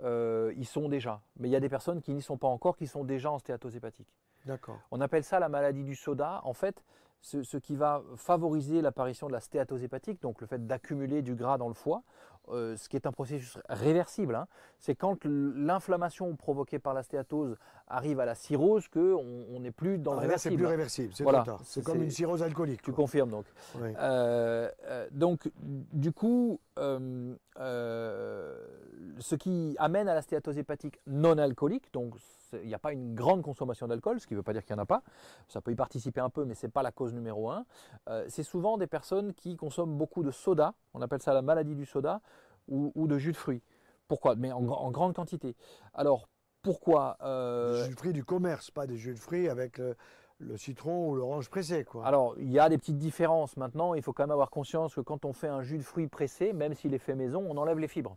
[0.03, 1.21] euh, y sont déjà.
[1.39, 3.39] Mais il y a des personnes qui n'y sont pas encore, qui sont déjà en
[3.39, 4.09] stéatose hépatique.
[4.47, 4.79] D'accord.
[4.91, 6.41] On appelle ça la maladie du soda.
[6.45, 6.83] En fait,
[7.23, 11.35] ce, ce qui va favoriser l'apparition de la stéatose hépatique, donc le fait d'accumuler du
[11.35, 12.03] gras dans le foie,
[12.49, 14.49] euh, ce qui est un processus réversible, hein,
[14.81, 17.57] c'est quand l'inflammation provoquée par la stéatose
[17.87, 21.13] arrive à la cirrhose qu'on on n'est plus dans le Ah, là, c'est plus réversible,
[21.15, 21.45] c'est Voilà.
[21.63, 22.83] C'est comme une cirrhose alcoolique.
[22.83, 23.05] Tu quoi.
[23.05, 23.47] confirmes donc.
[23.81, 27.37] Euh, euh, donc, du coup, ce
[29.39, 32.17] qui amène à la stéatose hépatique non alcoolique, donc
[32.63, 34.75] il n'y a pas une grande consommation d'alcool, ce qui ne veut pas dire qu'il
[34.75, 35.03] n'y en a pas,
[35.49, 37.65] ça peut y participer un peu, mais ce n'est pas la cause numéro un.
[38.09, 41.75] Euh, c'est souvent des personnes qui consomment beaucoup de soda, on appelle ça la maladie
[41.75, 42.21] du soda,
[42.69, 43.63] ou, ou de jus de fruits.
[44.09, 44.37] Pourquoi?
[44.37, 45.57] Mais en, en grande quantité.
[45.95, 46.29] Alors,
[46.63, 49.97] pourquoi euh, Des jus de fruits du commerce, pas des jus de fruits avec le,
[50.39, 51.85] le citron ou l'orange pressé.
[51.85, 52.07] Quoi.
[52.07, 53.57] Alors, il y a des petites différences.
[53.57, 56.09] Maintenant, il faut quand même avoir conscience que quand on fait un jus de fruits
[56.09, 58.17] pressé, même s'il est fait maison, on enlève les fibres.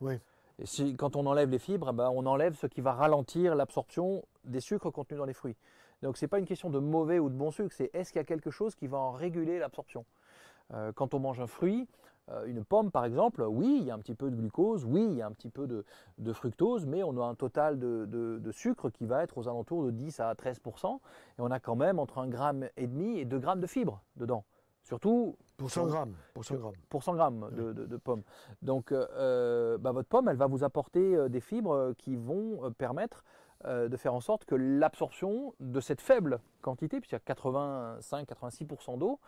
[0.00, 0.18] Oui.
[0.58, 4.24] Et si, quand on enlève les fibres, ben, on enlève ce qui va ralentir l'absorption
[4.44, 5.56] des sucres contenus dans les fruits.
[6.02, 8.20] Donc, ce n'est pas une question de mauvais ou de bon sucre, c'est est-ce qu'il
[8.20, 10.04] y a quelque chose qui va en réguler l'absorption?
[10.72, 11.88] Euh, Quand on mange un fruit,
[12.30, 15.04] euh, une pomme par exemple, oui, il y a un petit peu de glucose, oui,
[15.10, 18.52] il y a un petit peu de, fructose, mais on a un total de, de-
[18.52, 21.00] sucre qui va être aux alentours de 10 à 13%
[21.38, 24.00] et on a quand même entre 1 gramme et demi et 2 grammes de fibres
[24.16, 24.44] dedans.
[24.84, 26.14] Surtout Pour 100 grammes.
[26.34, 26.74] Pour 100 grammes.
[26.90, 28.22] pour 100 grammes de, de- de pommes.
[28.62, 32.16] Donc, euh, euh, bah, votre pomme, elle va vous apporter euh, des fibres euh, qui
[32.16, 33.24] vont euh, permettre
[33.64, 38.98] euh, de faire en sorte que l'absorption de cette faible quantité, puisqu'il y a 85-86%
[38.98, 39.18] d'eau,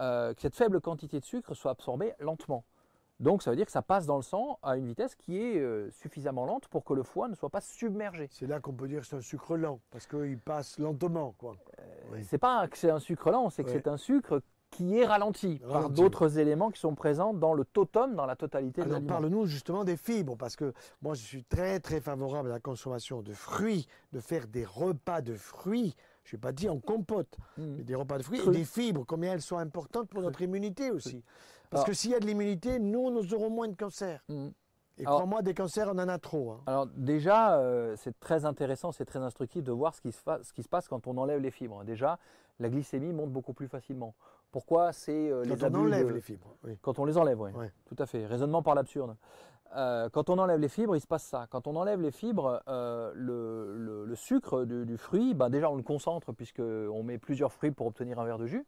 [0.00, 2.64] euh, que cette faible quantité de sucre soit absorbée lentement.
[3.20, 5.58] Donc, ça veut dire que ça passe dans le sang à une vitesse qui est
[5.58, 8.28] euh, suffisamment lente pour que le foie ne soit pas submergé.
[8.30, 11.34] C'est là qu'on peut dire que c'est un sucre lent, parce qu'il passe lentement.
[11.38, 11.54] Quoi.
[12.12, 12.24] Oui.
[12.24, 13.74] C'est pas que c'est un sucre lent, c'est que Ouais.
[13.76, 14.42] c'est un sucre
[14.76, 18.82] qui est ralenti, par d'autres éléments qui sont présents dans le totum, dans la totalité
[18.82, 22.54] de Alors parle-nous justement des fibres, parce que moi je suis très très favorable à
[22.54, 25.94] la consommation de fruits, de faire des repas de fruits.
[26.24, 27.74] Je ne vais pas dire en compote, Mhm.
[27.78, 28.50] mais des repas de fruits Cru.
[28.54, 31.22] et des fibres, combien elles sont importantes pour notre immunité aussi.
[31.70, 34.22] Parce Alors- que s'il y a de l'immunité, nous, nous aurons moins de cancers.
[34.28, 34.52] Mhm.
[34.98, 36.52] Et crois-moi, des cancers, on en a trop.
[36.52, 36.60] hein.
[36.66, 40.40] Alors déjà, euh, c'est très intéressant, c'est très instructif de voir ce qui, se fa-
[40.42, 41.84] ce qui se passe quand on enlève les fibres.
[41.84, 42.18] Déjà,
[42.58, 44.14] la glycémie monte beaucoup plus facilement.
[44.52, 46.56] Pourquoi C'est euh, les Quand on enlève de- les fibres.
[46.64, 46.78] oui.
[46.82, 47.50] Quand on les enlève, oui.
[47.52, 47.70] Ouais.
[47.86, 48.24] Tout à fait.
[48.26, 49.16] Raisonnement par l'absurde.
[49.74, 51.48] Euh, quand on enlève les fibres, il se passe ça.
[51.50, 55.68] Quand on enlève les fibres, euh, le, le- le sucre du, du fruit, ben déjà
[55.68, 58.64] on le concentre puisqu'on met plusieurs fruits pour obtenir un verre de jus.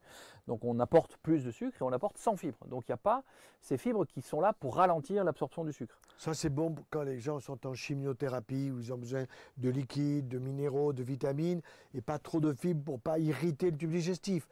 [0.48, 2.58] Donc on apporte plus de sucre et on apporte sans fibres.
[2.66, 3.22] Donc il n'y a pas
[3.60, 5.98] ces fibres qui sont là pour ralentir l'absorption du sucre.
[6.18, 9.24] Ça, c'est bon quand les gens sont en chimiothérapie, où ils ont besoin
[9.56, 11.62] de liquides, de minéraux, de vitamines,
[11.94, 14.48] et pas trop de fibres pour pas irriter le tube digestif.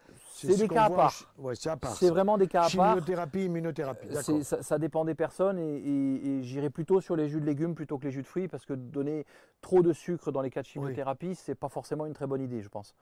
[0.49, 1.35] C'est ce des cas à voit part.
[1.39, 1.95] Ouais, c'est à part.
[1.97, 2.71] C'est vraiment des cas à part.
[2.71, 4.09] Chimiothérapie, immunothérapie.
[4.45, 7.75] Ça, ça dépend des personnes et, et- et j'irai plutôt sur les jus de légumes
[7.75, 9.25] plutôt que les jus de fruits parce que donner
[9.61, 12.61] trop de sucre dans les cas de chimiothérapie, c'est pas forcément une très bonne idée,
[12.63, 12.95] je pense.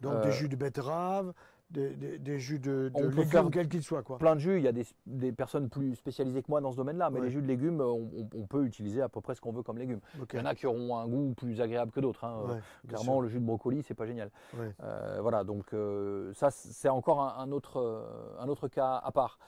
[0.00, 1.32] Donc euh, des jus de betterave,
[1.70, 4.02] des, des- des jus de, légumes, quels qu'ils soient.
[4.02, 4.18] Quoi.
[4.18, 6.76] Plein de jus, il y a des, des personnes plus spécialisées que moi dans ce
[6.76, 7.26] domaine-là, mais Ouais.
[7.26, 10.00] les jus de légumes, on, peut utiliser à peu près ce qu'on veut comme légumes.
[10.32, 12.24] Il y en a qui auront un goût plus agréable que d'autres.
[12.24, 12.42] hein.
[12.46, 14.30] Ouais, Euh, Clairement, le jus de brocoli, c'est pas génial.
[14.58, 14.74] Ouais.
[14.82, 18.02] Euh, voilà, donc euh, ça, c'est encore un, un autre, euh,
[18.40, 19.38] un autre cas à part.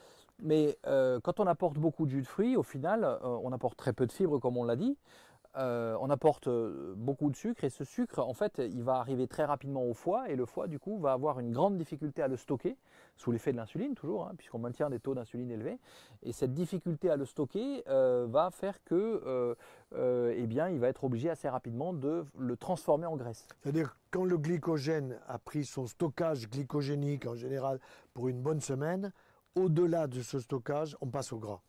[0.41, 0.77] Mais
[1.23, 4.11] quand on apporte beaucoup de jus de fruits, au final, on apporte très peu de
[4.11, 4.97] fibres, comme on l'a dit.
[5.55, 9.27] Euh, on apporte euh, beaucoup de sucre et ce sucre, en fait, il va arriver
[9.27, 12.27] très rapidement au foie et le foie, du coup, va avoir une grande difficulté à
[12.27, 12.75] le stocker,
[13.17, 15.77] sous l'effet de l'insuline toujours, hein, puisqu'on maintient des taux d'insuline élevés.
[16.23, 19.55] Et cette difficulté à le stocker euh, va faire que,
[19.95, 23.47] eh bien, il va être obligé assez rapidement de le transformer en graisse.
[23.61, 27.79] C'est-à-dire quand le glycogène a pris son stockage glycogénique en général
[28.15, 29.11] pour une bonne semaine,
[29.55, 31.61] au-delà de ce stockage, on passe au gras.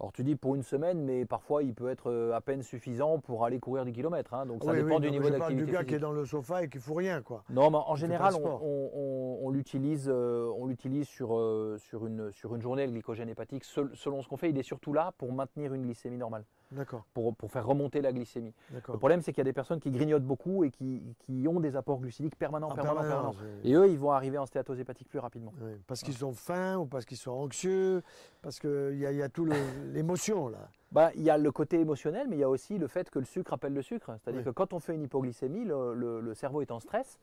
[0.00, 3.18] Alors tu dis pour une semaine, mais parfois il peut être euh, à peine suffisant
[3.18, 4.32] pour aller courir 10 km.
[4.32, 6.12] hein, donc ça Oui, dépend oui, du niveau parle du d'activité gars qui est dans
[6.12, 7.44] le sofa et qui fout rien, quoi.
[7.50, 12.06] Non, mais en général, on, on- on- on l'utilise, euh, on l'utilise sur, euh, sur,
[12.06, 13.62] une, sur une journée, le glycogène hépatique.
[13.64, 16.44] Sel- selon ce qu'on fait, il est surtout là pour maintenir une glycémie normale,
[17.14, 18.54] pour, pour faire remonter la glycémie.
[18.72, 21.60] Le problème, c'est qu'il y a des personnes qui grignotent beaucoup et qui, qui ont
[21.60, 23.70] des apports glucidiques permanents, En permanents, oui.
[23.70, 25.52] Et eux, ils vont arriver en stéatose hépatique plus rapidement.
[25.60, 28.02] Oui, parce qu'ils sont fins ou parce qu'ils sont anxieux,
[28.42, 29.46] parce qu'il y, y a tout
[29.92, 30.68] l'émotion là.
[30.92, 33.20] Bah, il y a le côté émotionnel, mais il y a aussi le fait que
[33.20, 34.10] le sucre appelle le sucre.
[34.18, 34.44] C'est-à-dire Oui.
[34.46, 37.18] que quand on fait une hypoglycémie, le, le- le cerveau est en stress.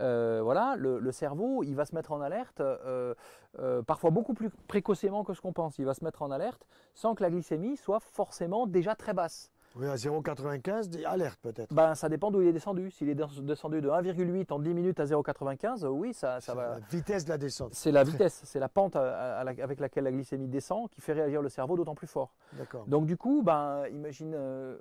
[0.00, 3.14] Euh, voilà, le, le cerveau, il va se mettre en alerte, euh,
[3.58, 5.78] euh, parfois beaucoup plus précocement que ce qu'on pense.
[5.78, 9.50] Il va se mettre en alerte sans que la glycémie soit forcément déjà très basse.
[9.78, 11.72] Oui, à 0,95, des- alerte peut-être.
[11.72, 12.90] Ben, ça dépend d'où il est descendu.
[12.90, 16.52] S'il est des- descendu de 1,8 en 10 minutes à 0,95, euh, oui, ça, ça
[16.54, 16.68] va.
[16.70, 17.70] La vitesse de la descente.
[17.74, 21.00] C'est la vitesse, c'est la pente à- à la- avec laquelle la glycémie descend qui
[21.00, 22.34] fait réagir le cerveau d'autant plus fort.
[22.54, 22.86] D'accord.
[22.88, 24.78] Donc du coup, ben, imagine, euh,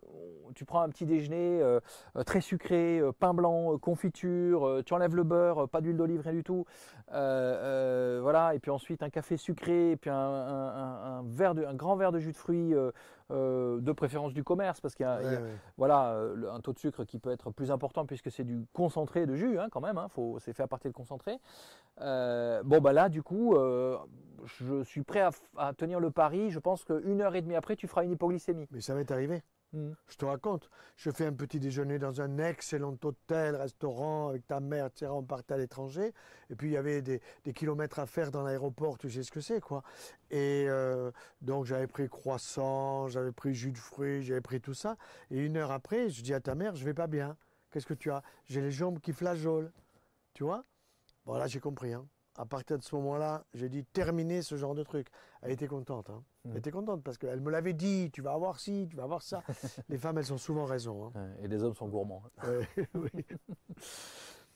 [0.55, 1.79] tu prends un petit déjeuner euh,
[2.25, 6.43] très sucré, euh, pain blanc, confiture, tu enlèves le beurre, pas d'huile d'olive, rien du
[6.43, 6.65] tout,
[7.11, 11.65] voilà, et puis ensuite un café sucré, et puis un, un- un- un verre de,
[11.65, 12.73] un grand verre de jus de fruits,
[13.31, 15.55] euh, de préférence du commerce, parce qu'il y a, il y a- Ouais, ouais.
[15.77, 19.25] voilà, euh, un taux de sucre qui peut être plus important puisque c'est du concentré
[19.25, 21.37] de jus hein, quand même, hein, faut- c'est fait à partir de concentré.
[22.01, 23.97] Euh, bon bah là du coup, euh,
[24.45, 26.51] je suis prêt à tenir le pari.
[26.51, 28.67] Je pense qu'une heure et demie après, tu feras une hypoglycémie.
[28.71, 29.41] Mais ça m'est arrivé.
[29.77, 29.95] Mhm.
[30.09, 30.69] Je te raconte.
[30.95, 35.11] Je fais un petit déjeuner dans un excellent hôtel, restaurant avec ta mère, etc.
[35.13, 36.13] On partait à l'étranger.
[36.49, 39.31] Et puis il y avait des, des kilomètres à faire dans l'aéroport, tu sais ce
[39.31, 39.83] que c'est, quoi.
[40.31, 41.11] Et euh,
[41.41, 44.97] donc j'avais pris croissant, j'avais pris jus de fruits, j'avais pris tout ça.
[45.31, 47.37] Et une heure après, je dis à ta mère, je vais pas bien.
[47.71, 48.23] Qu'est-ce que tu as?
[48.45, 49.71] J'ai les jambes qui flageolent.
[50.33, 50.63] Tu vois?
[51.25, 51.93] Bon, là, j'ai compris.
[51.93, 52.07] hein.
[52.37, 55.07] À partir de ce moment-là, j'ai dit terminer ce genre de truc.
[55.41, 56.09] Elle était contente.
[56.09, 56.23] hein.
[56.47, 56.51] Mm.
[56.51, 59.21] Elle était contente parce qu'elle me l'avait dit tu vas avoir ci, tu vas avoir
[59.21, 59.43] ça.
[59.89, 61.11] les femmes, elles ont souvent raison.
[61.15, 61.27] hein.
[61.41, 62.23] Et les hommes sont gourmands.
[62.95, 63.09] Oui.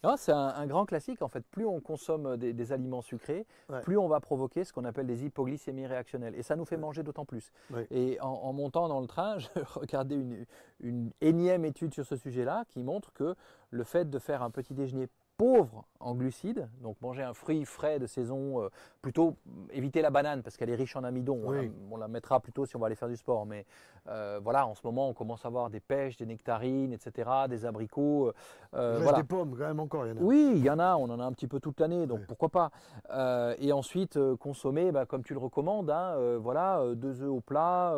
[0.04, 1.46] Non, c'est un, un grand classique en fait.
[1.52, 3.82] Plus on consomme des, des aliments sucrés, Ouais.
[3.82, 6.36] plus on va provoquer ce qu'on appelle des hypoglycémies réactionnelles.
[6.36, 7.52] Et ça nous fait manger d'autant plus.
[7.72, 7.88] Ouais.
[7.92, 10.46] Et en, en montant dans le train, je regardais une,
[10.80, 13.36] une énième étude sur ce sujet-là qui montre que
[13.70, 15.08] le fait de faire un petit déjeuner
[15.42, 18.70] pauvre en glucides, donc manger un fruit frais de saison, euh,
[19.02, 19.38] plutôt
[19.72, 21.72] éviter la banane parce qu'elle est riche en amidon, on, la, Oui.
[21.90, 23.66] on la mettra plutôt si on va aller faire du sport, mais
[24.08, 27.66] euh, voilà, en ce moment on commence à avoir des pêches, des nectarines, etc., des
[27.66, 28.32] abricots,
[28.76, 29.18] euh, voilà.
[29.18, 30.06] des pommes, quand même, encore.
[30.06, 30.22] Il y en a.
[30.22, 32.50] Oui, il y en a, on en a un petit peu toute l'année, donc pourquoi
[32.50, 32.70] pas.
[33.10, 37.96] Euh, et ensuite, consommer, bah, comme tu le recommandes, hein, voilà, deux œufs au plat.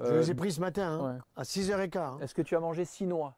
[0.00, 1.18] Je les ai pris ce matin, hein, ouais.
[1.36, 1.98] à 6h15.
[1.98, 2.18] hein.
[2.20, 3.34] Est-ce que tu as mangé six noix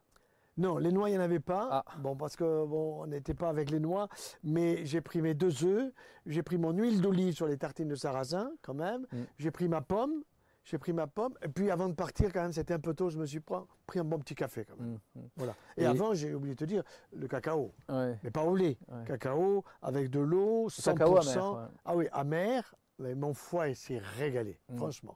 [0.57, 1.67] Non, les noix, il n'y en avait pas.
[1.71, 1.85] Ah.
[1.99, 4.07] Bon, parce que bon, on n'était pas avec les noix.
[4.43, 5.91] Mais j'ai pris mes deux œufs.
[6.25, 9.07] J'ai pris mon huile d'olive sur les tartines de sarrasin, quand même.
[9.11, 9.17] Mm.
[9.39, 10.23] J'ai pris ma pomme.
[10.65, 11.33] J'ai pris ma pomme.
[11.43, 13.09] Et puis, avant de partir, quand même, c'était un peu tôt.
[13.09, 14.99] Je me suis pris, un bon petit café, quand même.
[15.15, 15.23] Mm, mm.
[15.37, 15.55] Voilà.
[15.75, 17.73] Et, Et- avant, j'ai oublié de te dire, le cacao.
[17.89, 18.17] Ouais.
[18.23, 18.77] Mais pas au lait.
[18.87, 19.03] Ouais.
[19.05, 20.83] Cacao avec de l'eau, 100%.
[20.93, 21.53] Cacao amer.
[21.53, 21.67] ouais.
[21.83, 22.75] Ah oui, amer.
[22.99, 24.77] Mais mon foie, s'est régalé, Mm.
[24.77, 25.15] franchement.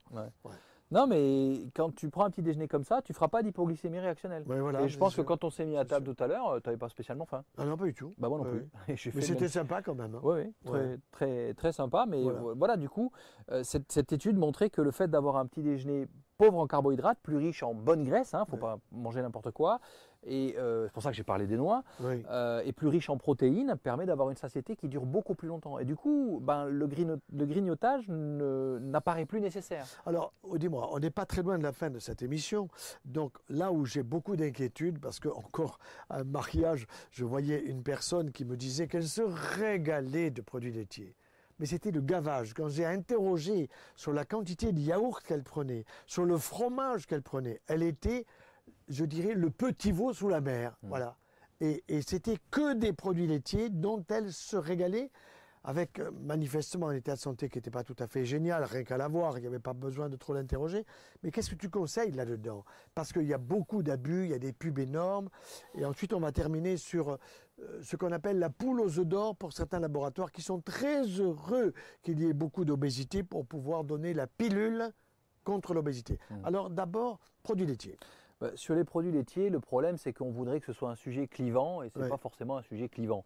[0.90, 4.44] Non, mais quand tu prends un petit déjeuner comme ça, tu feras pas d'hypoglycémie réactionnelle.
[4.48, 6.62] Ouais, voilà, et je pense que quand on s'est mis à table tout à l'heure,
[6.62, 7.44] tu n'avais pas spécialement faim.
[7.58, 8.14] Ah non, pas du tout.
[8.18, 8.66] Bah moi non plus.
[9.14, 10.16] Mais c'était sympa quand même.
[10.16, 10.22] hein.
[10.24, 10.98] Oui, oui, très, Ouais.
[11.12, 12.06] très, très sympa.
[12.08, 12.78] Mais Voilà.
[12.78, 13.12] du coup,
[13.52, 16.08] euh, cette, cette étude montrait que le fait d'avoir un petit déjeuner
[16.38, 18.60] pauvre en carbohydrates, plus riche en bonne graisse, il ne faut Ouais.
[18.60, 19.80] pas manger n'importe quoi,
[20.28, 22.23] et euh, c'est pour ça que j'ai parlé des noix, Oui.
[22.30, 25.80] euh, et plus riche en protéines, permet d'avoir une satiété qui dure beaucoup plus longtemps.
[25.80, 29.86] Et du coup, ben, le, grigno- le grignotage n'apparaît plus nécessaire.
[30.05, 32.67] Alors, oh, dis-moi, on n'est pas très loin de la fin de cette émission.
[33.05, 37.84] Donc, là où j'ai beaucoup d'inquiétudes, parce que encore à un mariage, je voyais une
[37.84, 41.15] personne qui me disait qu'elle se régalait de produits laitiers.
[41.59, 42.53] Mais c'était le gavage.
[42.53, 47.61] Quand j'ai interrogé sur la quantité de yaourt qu'elle prenait, sur le fromage qu'elle prenait,
[47.65, 48.25] elle était,
[48.88, 50.78] je dirais, le petit veau sous la mer.
[50.84, 51.18] Voilà.
[51.60, 55.12] Et, et c'était que des produits laitiers dont elle se régalait
[55.68, 58.84] avec euh, manifestement un état de santé qui n'était pas tout à fait génial, rien
[58.84, 60.86] qu'à la voir, il n'y avait pas besoin de trop l'interroger.
[61.22, 62.64] Mais qu'est-ce que tu conseilles là-dedans?
[62.96, 65.30] Parce qu'il y a beaucoup d'abus, il y a des pubs énormes.
[65.76, 67.18] Et ensuite, on va terminer sur euh,
[67.82, 71.74] ce qu'on appelle la poule aux œufs d'or pour certains laboratoires qui sont très heureux
[72.02, 74.92] qu'il y ait beaucoup d'obésité pour pouvoir donner la pilule
[75.44, 76.18] contre l'obésité.
[76.30, 76.46] Mm.
[76.46, 77.98] Alors d'abord, produits laitiers.
[78.40, 81.28] Bah, Sur les produits laitiers, le problème c'est qu'on voudrait que ce soit un sujet
[81.28, 82.10] clivant et ce n'est Ouais.
[82.10, 83.26] pas forcément un sujet clivant.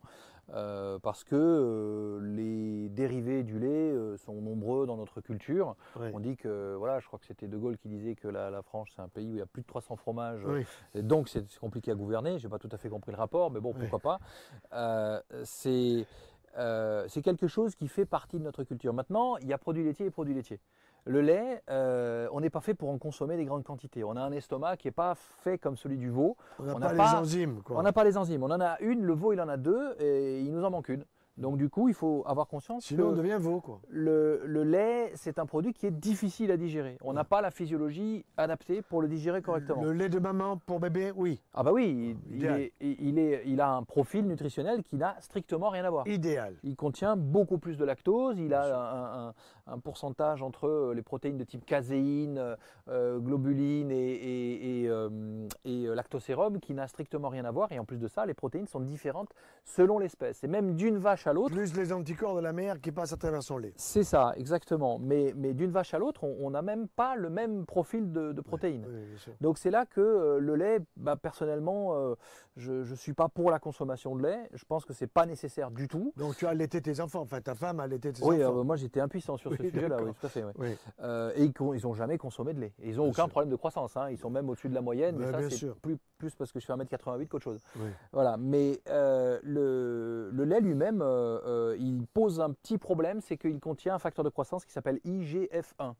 [0.53, 5.75] Euh, parce que euh, les dérivés du lait euh, sont nombreux dans notre culture.
[5.97, 6.11] Ouais.
[6.13, 8.61] On dit que, voilà, je crois que c'était De Gaulle qui disait que la, la
[8.61, 10.41] France c'est un pays où il y a plus de 300 fromages.
[10.95, 12.39] Et donc c'est compliqué à gouverner.
[12.39, 14.19] Je n'ai pas tout à fait compris le rapport, mais bon, pourquoi pas.
[15.45, 16.05] C'est
[17.23, 18.93] quelque chose qui fait partie de notre culture.
[18.93, 20.59] Maintenant, il y a produits laitiers et produits laitiers.
[21.05, 24.03] Le lait, euh, on n'est pas fait pour en consommer des grandes quantités.
[24.03, 26.37] On a un estomac qui n'est pas fait comme celui du veau.
[26.59, 27.61] On n'a pas n'a les pas- enzymes.
[27.63, 27.77] Quoi.
[27.79, 28.43] On n'a pas les enzymes.
[28.43, 30.89] On en a une, le veau il en a deux, et il nous en manque
[30.89, 31.03] une.
[31.37, 33.61] Donc du coup, il faut avoir conscience Sinon, on que devient veau.
[33.61, 33.79] Quoi.
[33.89, 36.97] le, le lait, c'est un produit qui est difficile à digérer.
[37.01, 39.81] On n'a pas la physiologie adaptée pour le digérer correctement.
[39.81, 41.41] Le lait de maman pour bébé, oui.
[41.53, 45.69] Ah bah oui, il, est, il, est- il a un profil nutritionnel qui n'a strictement
[45.69, 46.07] rien à voir.
[46.07, 46.55] Idéal.
[46.63, 49.33] Il contient beaucoup plus de lactose, il a un, un-
[49.67, 52.55] un pourcentage entre euh, les protéines de type caséine, euh,
[52.89, 57.71] euh, globuline et, et- et, euh, et, lactosérum qui n'a strictement rien à voir.
[57.71, 59.29] Et en plus de ça, les protéines sont différentes
[59.63, 60.43] selon l'espèce.
[60.43, 61.55] Et même d'une vache vache à l'autre.
[61.55, 63.73] Plus les anticorps de la mère qui passent à travers son lait.
[63.75, 64.99] C'est ça, exactement.
[64.99, 68.41] Mais, mais d'une vache à l'autre, on n'a même pas le même profil de, de
[68.41, 68.85] protéines.
[68.87, 69.33] Oui.
[69.41, 72.15] Donc c'est là que euh, le lait, bah, personnellement, euh,
[72.57, 74.49] je ne suis pas pour la consommation de lait.
[74.53, 76.13] Je pense que c'est pas nécessaire du tout.
[76.17, 78.59] Donc tu as allaité tes enfants, enfin ta femme a allaité tes Oui, enfants.
[78.59, 80.43] euh, moi j'étais impuissant sur ce Oui, sujet-là, oui, tout à fait.
[80.57, 80.75] Oui.
[81.01, 82.73] Euh, et ils n'ont jamais consommé de lait.
[82.81, 83.29] Et ils n'ont aucun sûr.
[83.29, 83.95] problème de croissance.
[83.95, 84.09] hein.
[84.09, 86.59] Ils sont même au-dessus de la moyenne, mais Ouais, ça c'est plus, plus parce que
[86.59, 87.61] je fais 1m88 qu'autre chose.
[87.77, 87.89] Oui.
[88.11, 93.59] Voilà, mais euh, le, le lait lui-même, euh, il pose un petit problème, c'est qu'il
[93.59, 95.93] contient un facteur de croissance qui s'appelle IGF-1.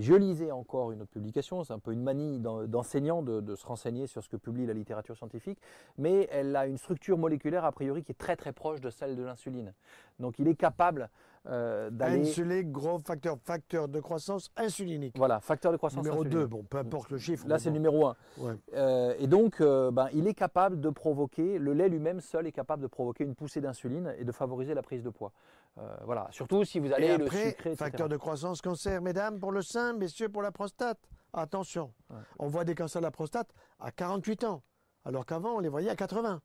[0.00, 3.56] Je lisais encore une autre publication, c'est un peu une manie d'en- d'enseignant de, de
[3.56, 5.58] se renseigner sur ce que publie la littérature scientifique,
[5.96, 9.16] mais elle a une structure moléculaire a priori qui est très très proche de celle
[9.16, 9.74] de l'insuline.
[10.18, 11.10] Donc il est capable
[11.46, 12.20] euh, d'aller...
[12.20, 15.14] Insulé, gros facteur, facteur de croissance insulinique.
[15.16, 16.40] Voilà, facteur de croissance Numéro insuline.
[16.40, 17.46] 2, bon, peu importe le chiffre.
[17.48, 18.16] Là, c'est le numéro 1.
[18.38, 18.54] Ouais.
[18.74, 22.52] Euh, et donc, euh, ben, il est capable de provoquer, le lait lui-même seul est
[22.52, 25.32] capable de provoquer une poussée d'insuline et de favoriser la prise de poids.
[26.04, 27.76] Voilà, surtout si vous allez Et le après, etc.
[27.76, 30.98] facteur de croissance cancer, mesdames, pour le sein, messieurs, pour la prostate.
[31.32, 32.16] Attention, Ouais.
[32.40, 33.48] on voit des cancers de la prostate
[33.78, 34.62] à 48 ans,
[35.04, 36.40] alors qu'avant, on les voyait à 80.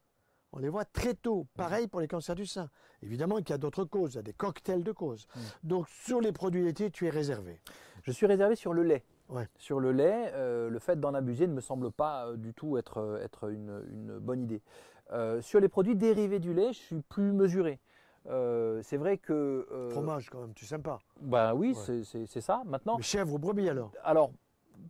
[0.54, 1.48] On les voit très tôt.
[1.58, 2.70] Pareil pour les cancers du sein.
[3.02, 5.28] Évidemment qu'il y a d'autres causes, il y a des cocktails de causes.
[5.36, 5.40] Mm.
[5.64, 7.60] Donc, sur les produits laitiers, tu es réservé.
[8.04, 9.04] Je suis réservé sur le lait.
[9.30, 9.48] Ouais.
[9.58, 12.78] Sur le lait, euh, le fait d'en abuser ne me semble pas euh, du tout
[12.78, 14.62] être, euh, être une, une bonne idée.
[15.12, 17.80] Euh, sur les produits dérivés du lait, je suis plus mesuré.
[18.26, 19.68] C'est vrai que.
[19.92, 21.00] Fromage, quand même, tu sympa.
[21.20, 22.04] Bah oui, Ouais.
[22.04, 22.62] c'est- ça.
[22.66, 23.92] Maintenant, chèvre ou brebis, alors?
[24.02, 24.32] Alors,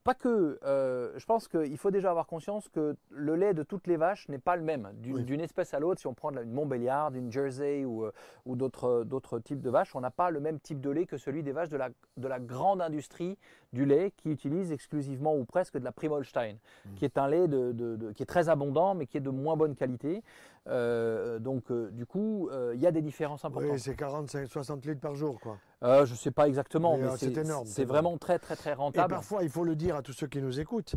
[0.03, 0.59] pas que.
[0.63, 4.27] euh, je pense qu'il faut déjà avoir conscience que le lait de toutes les vaches
[4.29, 4.89] n'est pas le même.
[4.95, 5.41] D'une Oui.
[5.41, 8.11] espèce à l'autre, si on prend une Montbéliarde, une Jersey ou, euh,
[8.45, 11.17] ou d'autres d'autres types de vaches, on n'a pas le même type de lait que
[11.17, 13.37] celui des vaches de la, de la grande industrie
[13.73, 16.55] du lait qui utilise exclusivement ou presque de la Primolstein,
[16.85, 16.93] Mm.
[16.95, 19.29] qui est un lait de, de- de- qui est très abondant mais qui est de
[19.31, 20.23] moins bonne qualité.
[20.67, 23.71] Euh, donc, euh, du coup, euh, il y a des différences importantes.
[23.71, 25.57] Oui, c'est 45, 60 litres par jour, quoi.
[25.81, 28.73] Je ne sais pas exactement, Mais, mais, c'est énorme, c'est vraiment très très très Et
[28.73, 29.13] rentable.
[29.13, 30.95] parfois, il faut le dire à tous ceux qui nous écoutent,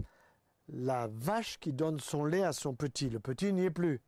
[0.68, 4.01] la vache qui donne son lait à son petit, le petit n'y est plus.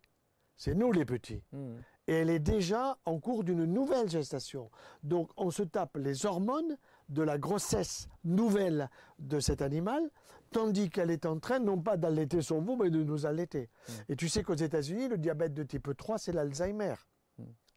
[0.56, 1.42] C'est nous les petits.
[1.52, 1.76] Hmm.
[2.08, 4.70] Et elle est déjà en cours d'une nouvelle gestation.
[5.02, 6.76] Donc on se tape les hormones
[7.08, 10.02] de la grossesse nouvelle de cet animal,
[10.50, 13.68] tandis qu'elle est en train non pas d'allaiter son veau, mais de nous allaiter.
[13.88, 13.92] Mm.
[14.10, 16.94] Et tu sais qu'aux États-Unis, le diabète de type 3, c'est l'Alzheimer.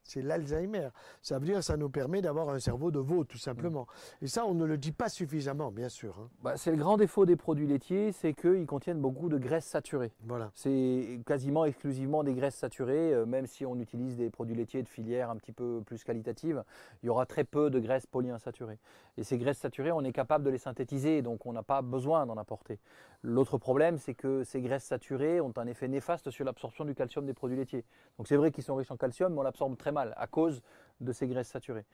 [0.04, 0.88] C'est l'Alzheimer.
[1.22, 3.86] Ça veut dire que ça nous permet d'avoir un cerveau de veau, tout simplement.
[4.20, 6.18] Et ça, on ne le dit pas suffisamment, bien sûr.
[6.18, 6.28] hein.
[6.42, 10.12] Bah, c'est le grand défaut des produits laitiers, c'est qu'ils contiennent beaucoup de graisses saturées.
[10.24, 10.50] Voilà.
[10.54, 14.88] C'est quasiment exclusivement des graisses saturées, euh, même si on utilise des produits laitiers de
[14.88, 16.64] filière un petit peu plus qualitative,
[17.02, 18.78] il y aura très peu de graisses polyinsaturées.
[19.18, 22.26] Et ces graisses saturées, on est capable de les synthétiser, donc on n'a pas besoin
[22.26, 22.78] d'en apporter.
[23.22, 27.24] L'autre problème, c'est que ces graisses saturées ont un effet néfaste sur l'absorption du calcium
[27.24, 27.84] des produits laitiers.
[28.18, 30.62] Donc c'est vrai qu'ils sont riches en calcium, mais on l'absorbe très mal à cause
[31.00, 31.86] de ces graisses saturées.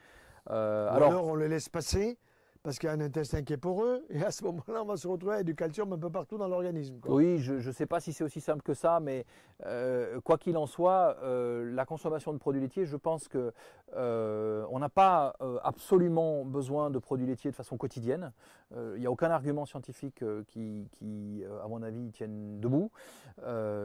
[0.51, 2.19] Euh, Ou alors, alors on le laisse passer
[2.63, 4.97] parce qu'il y a un intestin qui est poreux, et à ce moment-là, on va
[4.97, 7.01] se retrouver avec du calcium un peu partout dans l'organisme.
[7.07, 9.25] Oui, je ne sais pas si c'est aussi simple que ça, mais
[9.65, 13.53] euh, quoi qu'il en soit, euh, la consommation de produits laitiers, je pense que
[13.97, 18.33] euh, on n'a pas absolument besoin de produits laitiers de façon quotidienne.
[18.77, 22.91] Il n'y a aucun argument scientifique qui, qui, à mon avis, tienne debout.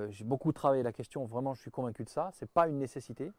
[0.09, 2.31] J'ai beaucoup travaillé la question, vraiment, je suis convaincu de ça.
[2.33, 3.31] C'est pas une nécessité.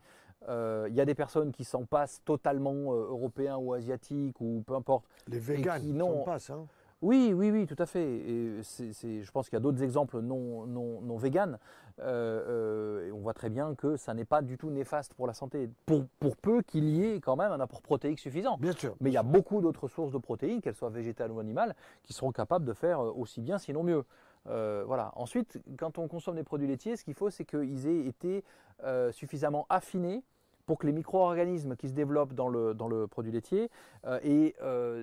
[0.48, 4.62] Euh, Il y a des personnes qui s'en passent totalement euh, européens ou asiatiques ou
[4.66, 5.06] peu importe.
[5.28, 6.50] Les véganes, qui qui n'ont- passe.
[6.50, 6.66] Hein.
[7.02, 8.02] Oui, oui, oui, tout à fait.
[8.02, 11.58] Et je pense qu'il y a d'autres exemples non, non, non véganes.
[12.00, 15.34] Euh, euh, on voit très bien que ça n'est pas du tout néfaste pour la
[15.34, 18.56] santé, pour, pour peu qu'il y ait quand même un apport protéique suffisant.
[18.58, 18.96] Bien sûr.
[19.00, 21.74] Mais il y a beaucoup d'autres sources de protéines, qu'elles soient végétales ou animales,
[22.04, 24.04] qui seront capables de faire aussi bien, sinon mieux.
[24.48, 25.12] Euh, voilà.
[25.16, 28.44] Ensuite, quand on consomme des produits laitiers, ce qu'il faut, c'est qu'ils aient été
[28.84, 30.22] euh, suffisamment affinés
[30.66, 33.70] pour que les micro-organismes qui se développent dans le, dans le produit laitier
[34.06, 34.54] euh, aient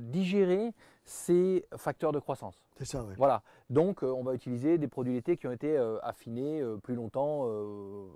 [0.01, 0.73] digéré
[1.05, 2.61] ces facteurs de croissance.
[2.77, 3.13] C'est ça, oui.
[3.17, 3.43] Voilà.
[3.71, 6.93] Donc, euh, on va utiliser des produits laitiers qui ont été euh, affinés euh, plus
[6.93, 7.47] longtemps.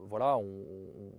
[0.10, 0.44] voilà, on,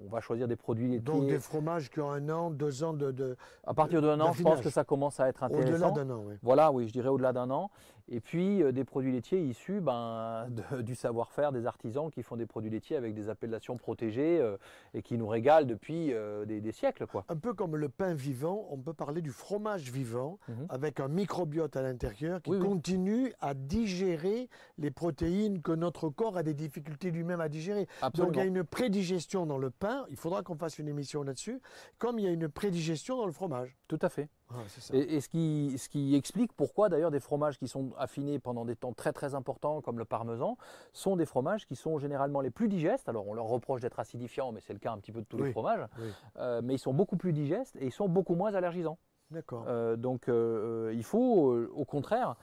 [0.05, 1.01] on va choisir des produits laitiers.
[1.01, 4.33] Donc des fromages qui ont un an, deux ans de, de- à partir d'un an,
[4.33, 5.91] je pense que ça commence à être au-delà intéressant.
[5.93, 6.35] d'un an, oui.
[6.43, 7.71] Voilà, oui, je dirais au-delà d'un an.
[8.09, 12.47] Et puis des produits laitiers issus ben, de- du savoir-faire des artisans qui font des
[12.47, 14.57] produits laitiers avec des appellations protégées euh,
[14.95, 17.07] et qui nous régalent depuis euh, des, des siècles.
[17.09, 17.25] Quoi.
[17.29, 20.67] Un peu comme le pain vivant, on peut parler du fromage vivant Mhm.
[20.69, 22.67] avec un microbiote à l'intérieur qui Oui, oui.
[22.69, 24.26] continue à digérer
[24.79, 27.87] les protéines que notre corps a des difficultés lui-même à digérer.
[28.03, 28.27] Absolument.
[28.29, 31.23] Donc il y a une prédigestion dans le pain, il faudra qu'on fasse une émission
[31.23, 31.61] là-dessus,
[31.99, 33.77] comme il y a une prédigestion dans le fromage.
[33.89, 34.29] Tout à fait.
[34.51, 34.95] Ah, ça.
[34.95, 38.65] Et, et ce, qui, ce qui explique pourquoi d'ailleurs des fromages qui sont affinés pendant
[38.65, 40.57] des temps très très importants comme le parmesan
[40.93, 43.09] sont des fromages qui sont généralement les plus digestes.
[43.09, 45.39] Alors on leur reproche d'être acidifiants, mais c'est le cas un petit peu de tous
[45.39, 45.47] Oui.
[45.47, 45.87] les fromages.
[45.99, 46.09] Oui.
[46.39, 48.99] Euh, mais ils sont beaucoup plus digestes et ils sont beaucoup moins allergisants.
[49.31, 49.65] D'accord.
[49.67, 52.37] Euh, donc euh, euh, il faut au contraire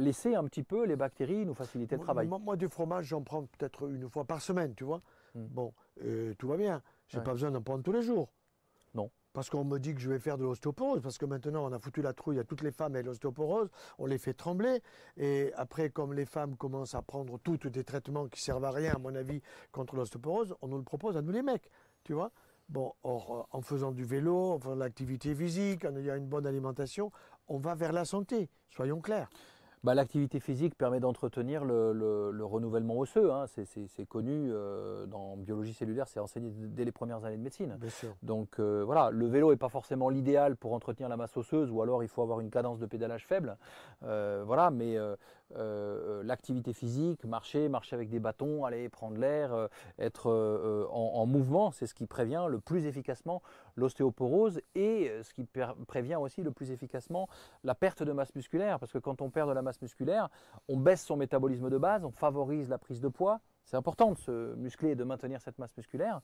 [0.00, 2.26] laisser un petit peu les bactéries nous faciliter le travail.
[2.26, 5.00] Moi, moi, du fromage, j'en prends peut-être une fois par semaine, tu vois.
[5.34, 5.46] Hmm.
[5.46, 5.72] Bon,
[6.38, 6.82] tout va bien.
[7.06, 7.24] J'ai Ouais.
[7.24, 8.32] pas besoin d'en prendre tous les jours.
[8.94, 9.10] Non.
[9.32, 11.78] Parce qu'on me dit que je vais faire de l'ostéoporose, parce que maintenant on a
[11.78, 14.82] foutu la trouille à toutes les femmes et l'ostéoporose, on les fait trembler.
[15.16, 18.94] Et après, comme les femmes commencent à prendre toutes des traitements qui servent à rien,
[18.96, 21.70] à mon avis, contre l'ostéoporose, on nous le propose à nous les mecs,
[22.02, 22.32] tu vois.
[22.68, 26.26] Bon, or, euh, en faisant du vélo, en faisant de l'activité physique, en ayant une
[26.26, 27.10] bonne alimentation,
[27.48, 29.30] on va vers la santé, soyons clairs.
[29.84, 33.32] Bah, L'activité physique permet d'entretenir le, le- le renouvellement osseux.
[33.32, 33.46] hein.
[33.46, 37.76] C'est connu euh, dans biologie cellulaire, c'est enseigné dès les premières années de médecine.
[37.78, 38.14] Bien sûr.
[38.24, 41.80] Donc euh, voilà, le vélo n'est pas forcément l'idéal pour entretenir la masse osseuse, ou
[41.80, 43.56] alors il faut avoir une cadence de pédalage faible.
[44.02, 44.98] Euh, voilà, mais
[45.56, 49.68] euh, euh, l'activité physique, marcher, marcher avec des bâtons, aller prendre l'air, euh,
[49.98, 53.42] être euh, en, en mouvement, c'est ce qui prévient le plus efficacement
[53.76, 55.44] l'ostéoporose et ce qui
[55.86, 57.28] prévient aussi le plus efficacement
[57.64, 58.78] la perte de masse musculaire.
[58.78, 60.28] Parce que quand on perd de la masse musculaire,
[60.68, 63.40] on baisse son métabolisme de base, on favorise la prise de poids.
[63.64, 66.20] C'est important de se muscler et de maintenir cette masse musculaire.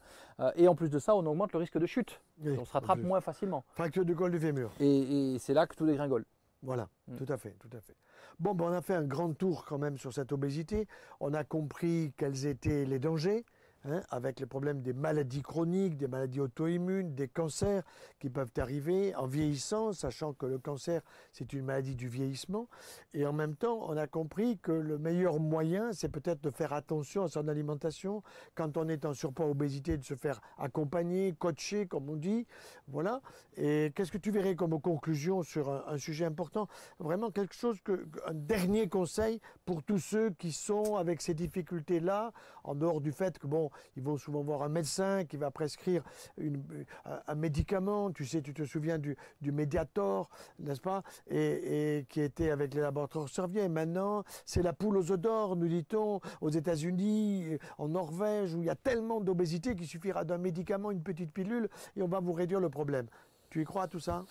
[0.55, 2.19] Et en plus de ça, on augmente le risque de chute.
[2.41, 3.63] Oui, On se rattrape moins facilement.
[3.73, 4.71] Fracture du col du fémur.
[4.79, 6.25] Et, et c'est là que tout dégringole.
[6.63, 7.17] Voilà, Mm.
[7.17, 7.95] tout à fait, tout à fait.
[8.39, 10.87] Bon, ben, on a fait un grand tour quand même sur cette obésité.
[11.19, 13.45] On a compris quels étaient les dangers,
[13.85, 17.83] hein, avec les problèmes des maladies chroniques, des maladies auto-immunes, des cancers
[18.19, 22.67] qui peuvent arriver en vieillissant, sachant que le cancer, c'est une maladie du vieillissement.
[23.13, 26.73] Et en même temps, on a compris que le meilleur moyen, c'est peut-être de faire
[26.73, 28.23] attention à son alimentation.
[28.55, 32.45] Quand on est en surpoids, obésité, de se faire accompagner, coacher, comme on dit.
[32.87, 33.21] Voilà.
[33.57, 36.67] Et qu'est-ce que tu verrais comme conclusion sur un, sujet important?
[36.99, 37.77] Vraiment quelque chose
[38.25, 42.31] un dernier conseil pour tous ceux qui sont avec ces difficultés-là,
[42.63, 46.03] en dehors du fait que bon, ils vont souvent voir un médecin qui va prescrire
[46.37, 46.63] une-
[47.05, 48.11] un, un médicament.
[48.11, 51.03] Tu sais, tu te souviens du, du Mediator, n'est-ce pas?
[51.27, 53.67] Et, et qui était avec les laboratoires Servier.
[53.69, 58.65] Maintenant, c'est la poule aux œufs d'or, nous dit-on, aux États-Unis, en Norvège, où il
[58.65, 62.33] y a tellement d'obésité qu'il suffira d'un médicament, une petite pilule, et on va vous
[62.33, 63.07] réduire le problème.
[63.49, 64.25] Tu y crois à tout ça?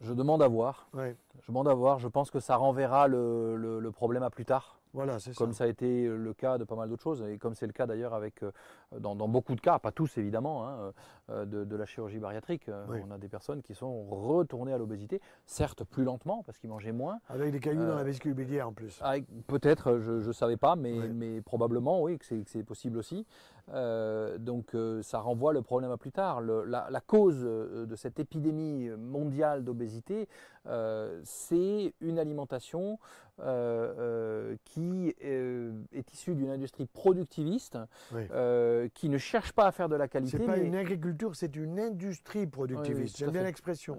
[0.00, 0.88] Je demande à voir.
[1.40, 1.98] Je demande à voir.
[2.00, 4.80] Je pense que ça renverra le, le- le problème à plus tard.
[4.94, 5.38] Voilà, c'est ça.
[5.38, 7.72] Comme ça a été le cas de pas mal d'autres choses, et comme c'est le
[7.72, 8.50] cas d'ailleurs avec, euh,
[8.98, 10.92] dans, dans beaucoup de cas, pas tous évidemment, hein,
[11.30, 12.68] euh, de, de la chirurgie bariatrique.
[12.68, 12.98] Euh, Oui.
[13.08, 16.92] On a des personnes qui sont retournées à l'obésité, certes plus lentement parce qu'ils mangeaient
[16.92, 17.18] moins.
[17.28, 19.00] Avec des cailloux dans Euh, la vésicule biliaire en plus.
[19.46, 23.26] Peut-être, je ne savais pas, mais, mais probablement oui, que c'est possible aussi.
[23.68, 26.40] Euh, donc euh, ça renvoie le problème à plus tard.
[26.40, 30.28] Le- la, la cause euh, de cette épidémie mondiale d'obésité,
[30.66, 32.98] euh, c'est une alimentation
[34.64, 37.78] qui est issue d'une industrie productiviste,
[38.12, 38.22] Oui.
[38.94, 40.38] qui ne cherche pas à faire de la qualité.
[40.38, 43.16] C'est pas mais- une agriculture, c'est une industrie productiviste.
[43.16, 43.98] J'aime bien l'expression.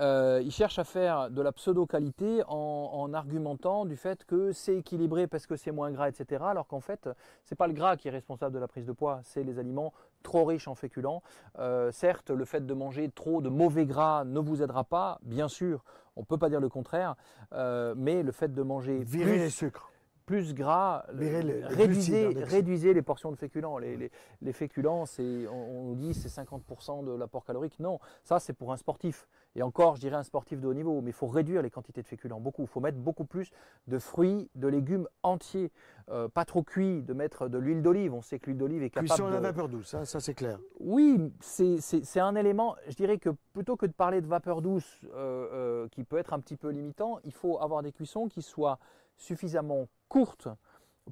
[0.00, 4.76] Euh, ils cherchent à faire de la pseudo-qualité en, en argumentant du fait que c'est
[4.76, 6.42] équilibré parce que c'est moins gras, etc.
[6.46, 7.08] Alors qu'en fait,
[7.44, 9.92] c'est pas le gras qui est responsable de la prise de poids, c'est les aliments
[10.22, 11.22] trop riches en féculents.
[11.58, 15.48] Euh, certes, le fait de manger trop de mauvais gras ne vous aidera pas, bien
[15.48, 15.84] sûr,
[16.16, 17.14] on peut pas dire le contraire,
[17.52, 19.89] euh, mais le fait de manger Virer plus, les sucres.
[20.30, 23.78] Plus gras, Virer les- les réduisez, glucides, hein, réduisez les portions de féculents.
[23.78, 27.80] Les, féculents, c'est, on, on nous dit c'est 50% de l'apport calorique.
[27.80, 29.26] Non, ça c'est pour un sportif.
[29.56, 32.00] Et encore, je dirais un sportif de haut niveau, mais il faut réduire les quantités
[32.02, 32.62] de féculents, beaucoup.
[32.62, 33.50] Il faut mettre beaucoup plus
[33.88, 35.72] de fruits, de légumes entiers,
[36.08, 38.12] Euh, pas trop cuits, de mettre de l'huile d'olive.
[38.14, 39.34] On sait que l'huile d'olive est capable Cuisson à de...
[39.34, 40.58] la vapeur douce, hein, ça c'est clair.
[40.80, 42.74] Oui, c'est- un élément.
[42.88, 45.46] Je dirais que plutôt que de parler de vapeur douce euh,
[45.84, 48.80] euh, qui peut être un petit peu limitant, il faut avoir des cuissons qui soient
[49.16, 50.48] suffisamment courtes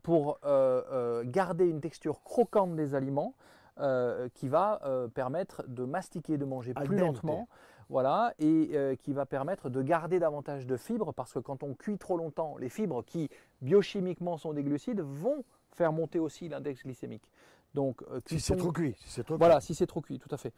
[0.03, 3.35] pour euh, euh, garder une texture croquante des aliments
[3.79, 7.49] euh, qui va euh, permettre de mastiquer, de manger plus lentement.
[7.91, 11.73] Voilà, et euh, qui va permettre de garder davantage de fibres parce que quand on
[11.73, 13.31] cuit trop longtemps, les fibres qui
[13.63, 17.25] biochimiquement sont des glucides vont faire monter aussi l'index glycémique.
[17.73, 20.37] Donc, Si c'est trop cuit, si c'est trop voilà, si c'est trop cuit, tout à
[20.37, 20.53] fait.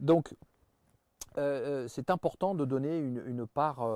[0.00, 0.34] Donc,
[1.38, 3.86] euh, c'est important de donner une, part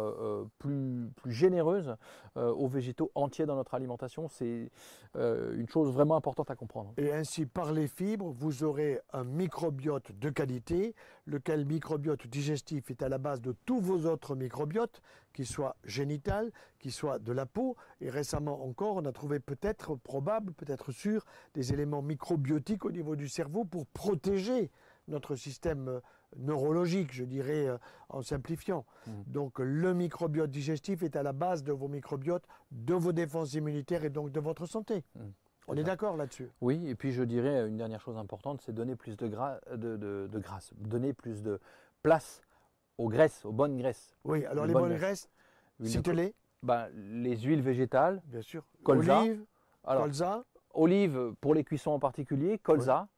[0.58, 1.96] plus, plus, généreuse
[2.34, 4.28] aux végétaux entiers dans notre alimentation.
[4.28, 4.70] C'est
[5.14, 6.92] une chose vraiment importante à comprendre.
[6.96, 10.94] Et ainsi, par les fibres, vous aurez un microbiote de qualité,
[11.26, 15.00] lequel microbiote digestif est à la base de tous vos autres microbiotes,
[15.36, 17.76] qui soient génital, qui soient de la peau.
[18.00, 23.16] Et récemment encore, on a trouvé peut-être probable, peut-être sûr, des éléments microbiotiques au niveau
[23.16, 24.70] du cerveau pour protéger
[25.08, 26.00] notre système euh,
[26.36, 28.84] neurologique, je dirais, euh, en simplifiant.
[29.06, 29.10] Mmh.
[29.26, 34.04] Donc le microbiote digestif est à la base de vos microbiotes, de vos défenses immunitaires
[34.04, 35.04] et donc de votre santé.
[35.14, 35.20] Mmh.
[35.68, 38.94] On est d'accord là-dessus Oui, et puis je dirais une dernière chose importante, c'est donner
[38.94, 41.58] plus de, gras, de, grâce, donner plus de
[42.02, 42.40] place
[42.98, 44.14] aux graisses, aux bonnes graisses.
[44.24, 45.28] Oui, alors les, bonnes, graisses,
[45.82, 46.34] citez-les.
[46.62, 48.22] Ben, les huiles végétales.
[48.26, 48.64] Bien sûr.
[48.84, 49.20] Colza.
[49.22, 49.44] Olive,
[49.84, 50.44] colza.
[50.72, 53.08] Olive pour les cuissons en particulier, colza.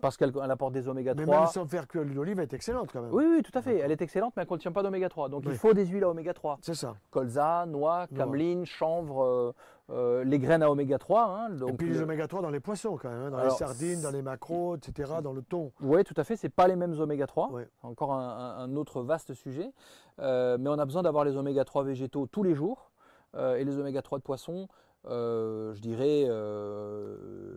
[0.00, 1.26] Parce qu'elle apporte des oméga 3.
[1.26, 3.12] Mais même sans faire que l'huile d'olive est excellente quand même.
[3.12, 3.78] Oui, oui, tout à fait.
[3.78, 5.28] Elle est excellente, mais elle ne contient pas d'oméga 3.
[5.28, 6.58] Donc il faut des huiles à oméga 3.
[6.62, 6.96] C'est ça.
[7.10, 9.52] Colza, noix, cameline, chanvre, euh,
[9.90, 11.22] euh, les graines à oméga 3.
[11.24, 13.50] Hein, donc, Et puis les oméga 3 dans les poissons quand même, hein, dans les
[13.50, 15.72] sardines, dans les macros, etc., dans le thon.
[15.80, 16.36] Oui, tout à fait.
[16.36, 17.50] Ce pas les mêmes oméga 3.
[17.82, 19.72] Encore un, autre vaste sujet.
[20.18, 22.90] Euh, mais on a besoin d'avoir les oméga 3 végétaux tous les jours.
[23.36, 24.68] et les oméga 3 de poisson,
[25.04, 26.26] je dirais.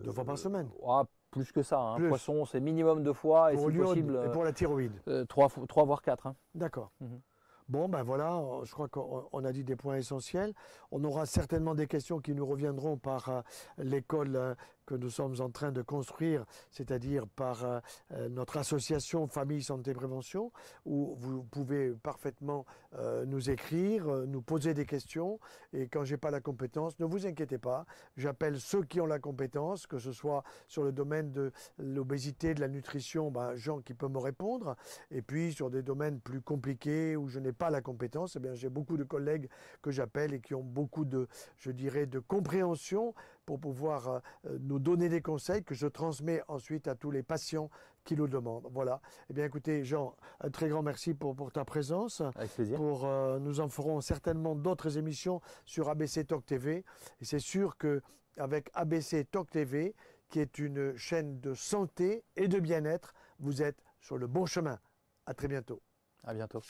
[0.04, 0.68] Deux fois par semaine.
[0.86, 1.04] Ah,
[1.36, 1.78] plus que ça.
[1.78, 2.08] Un hein.
[2.08, 4.20] Poisson, c'est minimum deux fois et si possible.
[4.26, 6.26] Et pour la thyroïde euh, trois, trois, voire quatre.
[6.26, 6.34] Hein.
[6.54, 6.90] D'accord.
[7.00, 7.20] Mhm.
[7.68, 10.54] Bon, ben voilà, je crois qu'on a dit des points essentiels.
[10.92, 13.40] On aura certainement des questions qui nous reviendront par euh,
[13.78, 14.54] l'école euh,
[14.86, 17.80] que nous sommes en train de construire, c'est-à-dire par euh,
[18.12, 20.52] euh, notre association Famille Santé Prévention,
[20.86, 22.64] où vous pouvez parfaitement
[22.94, 25.40] euh, nous écrire, nous poser des questions.
[25.72, 27.84] Et quand j'ai pas la compétence, ne vous inquiétez pas,
[28.16, 32.60] j'appelle ceux qui ont la compétence, que ce soit sur le domaine de l'obésité, de
[32.60, 34.76] la nutrition, ben, Jean qui peut me répondre.
[35.10, 38.54] Et puis sur des domaines plus compliqués où je n'ai pas la compétence, eh bien
[38.54, 39.48] j'ai beaucoup de collègues
[39.82, 41.26] que j'appelle et qui ont beaucoup de,
[41.56, 43.14] je dirais, de compréhension
[43.46, 44.20] pour pouvoir euh,
[44.60, 47.70] nous donner des conseils que je transmets ensuite à tous les patients
[48.04, 48.68] qui le demandent.
[48.72, 49.00] Voilà.
[49.30, 52.20] Eh bien, écoutez, Jean, un très grand merci pour, pour ta présence.
[52.34, 52.76] Avec plaisir.
[52.76, 56.84] Pour, euh, nous en ferons certainement d'autres émissions sur ABC Talk TV.
[57.20, 58.02] Et c'est sûr que
[58.36, 59.94] avec ABC Talk TV,
[60.28, 64.78] qui est une chaîne de santé et de bien-être, vous êtes sur le bon chemin.
[65.24, 65.80] À très bientôt.
[66.24, 66.60] À bientôt.